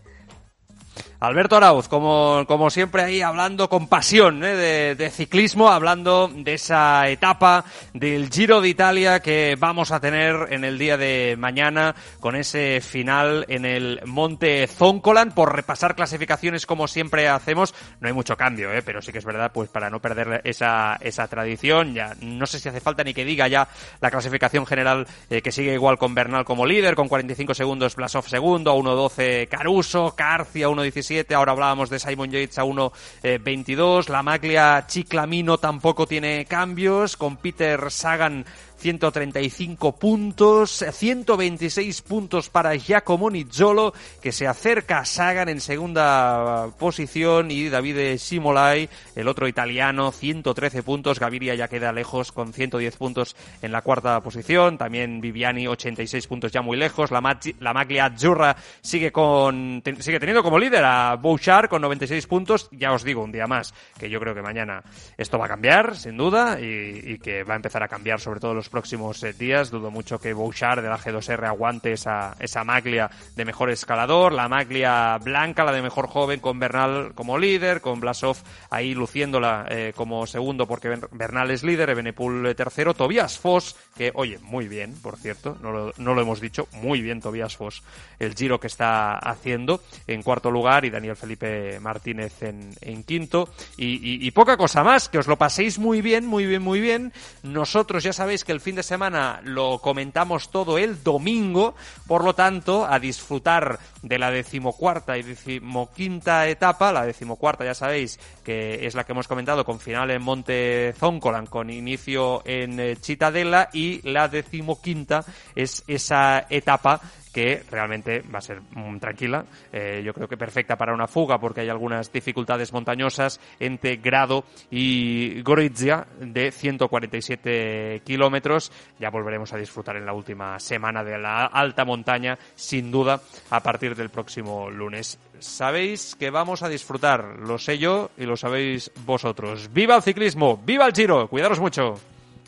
Alberto 1.19 1.55
Arauz, 1.55 1.87
como, 1.87 2.43
como 2.47 2.69
siempre 2.69 3.01
ahí 3.01 3.21
hablando 3.21 3.69
con 3.69 3.87
pasión 3.87 4.43
¿eh? 4.43 4.95
de, 4.95 5.09
ciclismo, 5.09 5.69
hablando 5.69 6.27
de 6.27 6.55
esa 6.55 7.07
etapa 7.09 7.63
del 7.93 8.29
Giro 8.29 8.59
de 8.59 8.69
Italia 8.69 9.21
que 9.21 9.55
vamos 9.57 9.91
a 9.91 9.99
tener 9.99 10.47
en 10.51 10.65
el 10.65 10.77
día 10.77 10.97
de 10.97 11.35
mañana 11.37 11.95
con 12.19 12.35
ese 12.35 12.81
final 12.81 13.45
en 13.47 13.65
el 13.65 14.01
Monte 14.05 14.67
Zoncolan. 14.67 15.31
Por 15.31 15.55
repasar 15.55 15.95
clasificaciones 15.95 16.65
como 16.65 16.87
siempre 16.87 17.29
hacemos, 17.29 17.73
no 18.01 18.07
hay 18.07 18.13
mucho 18.13 18.35
cambio, 18.35 18.73
¿eh? 18.73 18.81
pero 18.81 19.01
sí 19.01 19.11
que 19.11 19.19
es 19.19 19.25
verdad, 19.25 19.51
pues 19.53 19.69
para 19.69 19.89
no 19.89 20.01
perder 20.01 20.41
esa, 20.43 20.97
esa 20.99 21.27
tradición, 21.27 21.93
ya 21.93 22.13
no 22.21 22.45
sé 22.45 22.59
si 22.59 22.67
hace 22.67 22.81
falta 22.81 23.03
ni 23.03 23.13
que 23.13 23.23
diga 23.23 23.47
ya 23.47 23.67
la 24.01 24.11
clasificación 24.11 24.65
general 24.65 25.07
eh, 25.29 25.41
que 25.41 25.51
sigue 25.51 25.73
igual 25.73 25.97
con 25.97 26.13
Bernal 26.13 26.43
como 26.43 26.65
líder, 26.65 26.95
con 26.95 27.07
45 27.07 27.53
segundos 27.53 27.95
Blasov 27.95 28.27
segundo, 28.27 28.75
1.12 28.75 29.47
Caruso, 29.47 30.13
Carcia 30.15 30.67
1.17, 31.09 31.33
ahora 31.35 31.51
hablábamos 31.51 31.89
de 31.89 31.99
Simon 31.99 32.31
Yates 32.31 32.57
a 32.57 32.63
1.22, 32.63 34.09
la 34.09 34.23
Maglia 34.23 34.85
Chiclamino 34.87 35.57
tampoco 35.57 36.07
tiene 36.07 36.45
cambios, 36.45 37.17
con 37.17 37.37
Peter 37.37 37.91
Sagan 37.91 38.45
135 38.85 39.95
puntos, 39.95 40.85
126 40.91 42.03
puntos 42.03 42.51
para 42.51 42.75
Giacomo 42.75 43.31
Nizzolo, 43.31 43.95
que 44.21 44.31
se 44.31 44.45
acerca 44.45 44.99
a 44.99 45.05
Sagan 45.05 45.49
en 45.49 45.59
segunda 45.59 46.67
posición, 46.77 47.49
y 47.49 47.69
Davide 47.69 48.19
Simolai, 48.19 48.87
el 49.15 49.27
otro 49.27 49.47
italiano, 49.47 50.11
113 50.11 50.83
puntos, 50.83 51.19
Gaviria 51.19 51.55
ya 51.55 51.67
queda 51.67 51.91
lejos 51.91 52.31
con 52.31 52.53
110 52.53 52.95
puntos 52.97 53.35
en 53.63 53.71
la 53.71 53.81
cuarta 53.81 54.21
posición, 54.21 54.77
también 54.77 55.19
Viviani 55.19 55.65
86 55.65 56.27
puntos 56.27 56.51
ya 56.51 56.61
muy 56.61 56.77
lejos, 56.77 57.09
la, 57.09 57.39
la 57.59 57.73
Maglia 57.73 58.05
Azzurra 58.05 58.55
sigue 58.81 59.11
con 59.11 59.81
sigue 59.97 60.19
teniendo 60.19 60.43
como 60.43 60.59
líder 60.59 60.85
a 60.85 61.15
Bouchard 61.15 61.69
con 61.69 61.81
96 61.81 62.27
puntos, 62.27 62.69
ya 62.71 62.93
os 62.93 63.03
digo 63.03 63.23
un 63.23 63.31
día 63.31 63.47
más 63.47 63.73
que 63.97 64.11
yo 64.11 64.19
creo 64.19 64.35
que 64.35 64.43
mañana 64.43 64.83
esto 65.17 65.39
va 65.39 65.45
a 65.45 65.49
cambiar, 65.49 65.95
sin 65.95 66.17
duda, 66.17 66.59
y, 66.61 67.13
y 67.13 67.17
que 67.17 67.43
va 67.43 67.53
a 67.53 67.57
empezar 67.57 67.81
a 67.81 67.87
cambiar 67.87 68.19
sobre 68.19 68.39
todo 68.39 68.53
los 68.53 68.69
próximos 68.75 69.23
eh, 69.23 69.31
días. 69.31 69.71
Dudo 69.71 69.89
mucho 69.89 70.19
que 70.19 70.33
Bouchard 70.33 70.81
de 70.81 70.89
la 70.89 70.99
G2R 70.99 71.45
aguante 71.45 71.93
esa, 71.93 72.35
esa 72.41 72.65
maglia 72.65 73.09
de 73.33 73.45
mejor 73.45 73.69
escalador, 73.69 74.33
la 74.33 74.49
maglia 74.49 75.17
blanca, 75.17 75.63
la 75.63 75.71
de 75.71 75.81
mejor 75.81 76.07
joven, 76.07 76.41
con 76.41 76.59
Bernal 76.59 77.13
como 77.15 77.37
líder, 77.37 77.79
con 77.79 78.01
Blasov 78.01 78.35
ahí 78.69 78.93
luciéndola 78.93 79.65
eh, 79.69 79.93
como 79.95 80.27
segundo 80.27 80.67
porque 80.67 80.89
Bernal 81.11 81.51
es 81.51 81.63
líder, 81.63 81.89
Ebenepul 81.89 82.47
eh, 82.47 82.53
tercero, 82.53 82.93
Tobias 82.93 83.39
Foss, 83.39 83.77
que 83.95 84.11
oye, 84.13 84.39
muy 84.39 84.67
bien, 84.67 84.93
por 85.01 85.15
cierto, 85.15 85.57
no 85.61 85.71
lo, 85.71 85.93
no 85.95 86.13
lo 86.13 86.21
hemos 86.21 86.41
dicho, 86.41 86.67
muy 86.73 86.99
bien 86.99 87.21
Tobias 87.21 87.55
Foss, 87.55 87.81
el 88.19 88.35
giro 88.35 88.59
que 88.59 88.67
está 88.67 89.17
haciendo 89.19 89.79
en 90.05 90.21
cuarto 90.21 90.51
lugar 90.51 90.83
y 90.83 90.89
Daniel 90.89 91.15
Felipe 91.15 91.79
Martínez 91.79 92.43
en, 92.43 92.71
en 92.81 93.05
quinto. 93.05 93.47
Y, 93.77 94.27
y 94.27 94.31
poca 94.31 94.57
cosa 94.57 94.83
más, 94.83 95.07
que 95.07 95.17
os 95.17 95.27
lo 95.27 95.37
paséis 95.37 95.79
muy 95.79 96.01
bien, 96.01 96.25
muy 96.25 96.45
bien, 96.45 96.61
muy 96.61 96.81
bien. 96.81 97.13
Nosotros 97.41 98.03
ya 98.03 98.11
sabéis 98.11 98.43
que 98.43 98.51
el 98.51 98.64
fin 98.65 98.75
de 98.75 98.81
semana 98.81 99.41
lo 99.43 99.77
comentamos 99.77 100.49
todo 100.49 100.79
el 100.79 101.03
domingo, 101.03 101.75
por 102.07 102.23
lo 102.23 102.33
tanto, 102.33 102.83
a 102.83 102.97
disfrutar 102.97 103.77
de 104.01 104.17
la 104.17 104.31
decimocuarta 104.31 105.19
y 105.19 105.21
decimoquinta 105.21 106.47
etapa, 106.47 106.91
la 106.91 107.05
decimocuarta 107.05 107.63
ya 107.63 107.75
sabéis 107.75 108.19
que 108.43 108.87
es 108.87 108.95
la 108.95 109.03
que 109.03 109.11
hemos 109.11 109.27
comentado 109.27 109.63
con 109.65 109.79
final 109.79 110.09
en 110.09 110.23
Monte 110.23 110.95
Zoncolan 110.97 111.45
con 111.45 111.69
inicio 111.69 112.41
en 112.43 112.79
eh, 112.79 112.97
Chitadela 112.99 113.69
y 113.71 114.01
la 114.01 114.29
decimoquinta 114.29 115.23
es 115.53 115.83
esa 115.85 116.47
etapa 116.49 117.01
que 117.35 117.63
realmente 117.69 118.23
va 118.33 118.39
a 118.39 118.41
ser 118.41 118.61
mm, 118.61 118.97
tranquila, 118.97 119.43
eh, 119.73 120.01
yo 120.05 120.13
creo 120.13 120.25
que 120.25 120.37
perfecta 120.37 120.77
para 120.77 120.93
una 120.93 121.05
fuga 121.05 121.37
porque 121.37 121.59
hay 121.59 121.67
algunas 121.67 122.09
dificultades 122.09 122.71
montañosas 122.71 123.41
entre 123.59 123.97
Grado 123.97 124.45
y 124.71 125.41
Gorizia 125.41 126.07
de 126.17 126.49
147 126.53 128.03
kilómetros. 128.05 128.71
Ya 129.01 129.09
volveremos 129.09 129.51
a 129.51 129.57
disfrutar 129.57 129.97
en 129.97 130.05
la 130.05 130.13
última 130.13 130.57
semana 130.61 131.03
de 131.03 131.17
la 131.17 131.47
alta 131.47 131.83
montaña, 131.83 132.39
sin 132.55 132.89
duda, 132.89 133.19
a 133.49 133.59
partir 133.59 133.97
del 133.97 134.11
próximo 134.11 134.69
lunes. 134.69 135.19
Sabéis 135.39 136.15
que 136.15 136.29
vamos 136.29 136.63
a 136.63 136.69
disfrutar, 136.69 137.39
lo 137.39 137.57
sé 137.57 137.77
yo 137.77 138.11
y 138.17 138.23
lo 138.23 138.37
sabéis 138.37 138.93
vosotros. 139.05 139.73
¡Viva 139.73 139.97
el 139.97 140.03
ciclismo! 140.03 140.55
¡Viva 140.65 140.85
el 140.85 140.93
Giro! 140.93 141.27
Cuidaros 141.27 141.59
mucho. 141.59 141.99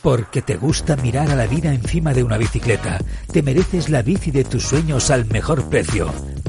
Porque 0.02 0.42
te 0.42 0.58
gusta 0.58 0.96
mirar 0.96 1.32
a 1.32 1.36
la 1.36 1.48
vida 1.48 1.74
encima 1.74 2.14
de 2.14 2.24
una 2.24 2.38
bicicleta. 2.38 3.00
Te 3.32 3.42
mereces 3.42 3.90
la 3.90 4.02
bici 4.02 4.32
de 4.32 4.44
tus 4.44 4.64
sueños 4.64 5.10
al 5.10 5.26
mejor 5.26 5.68
precio. 5.70 6.12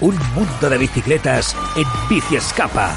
un 0.00 0.16
mundo 0.34 0.70
de 0.70 0.78
bicicletas 0.78 1.56
en 1.76 1.84
Bici 2.08 2.36
Escapa. 2.36 2.96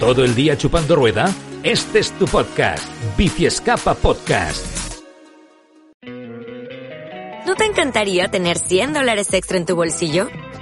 ¿Todo 0.00 0.24
el 0.24 0.34
día 0.34 0.56
chupando 0.56 0.96
rueda? 0.96 1.32
Este 1.62 2.00
es 2.00 2.10
tu 2.12 2.26
podcast, 2.26 2.84
Bici 3.16 3.46
Escapa 3.46 3.94
Podcast. 3.94 4.66
¿No 7.46 7.54
te 7.54 7.64
encantaría 7.66 8.28
tener 8.28 8.58
100 8.58 8.94
dólares 8.94 9.32
extra 9.32 9.58
en 9.58 9.66
tu 9.66 9.76
bolsillo? 9.76 10.28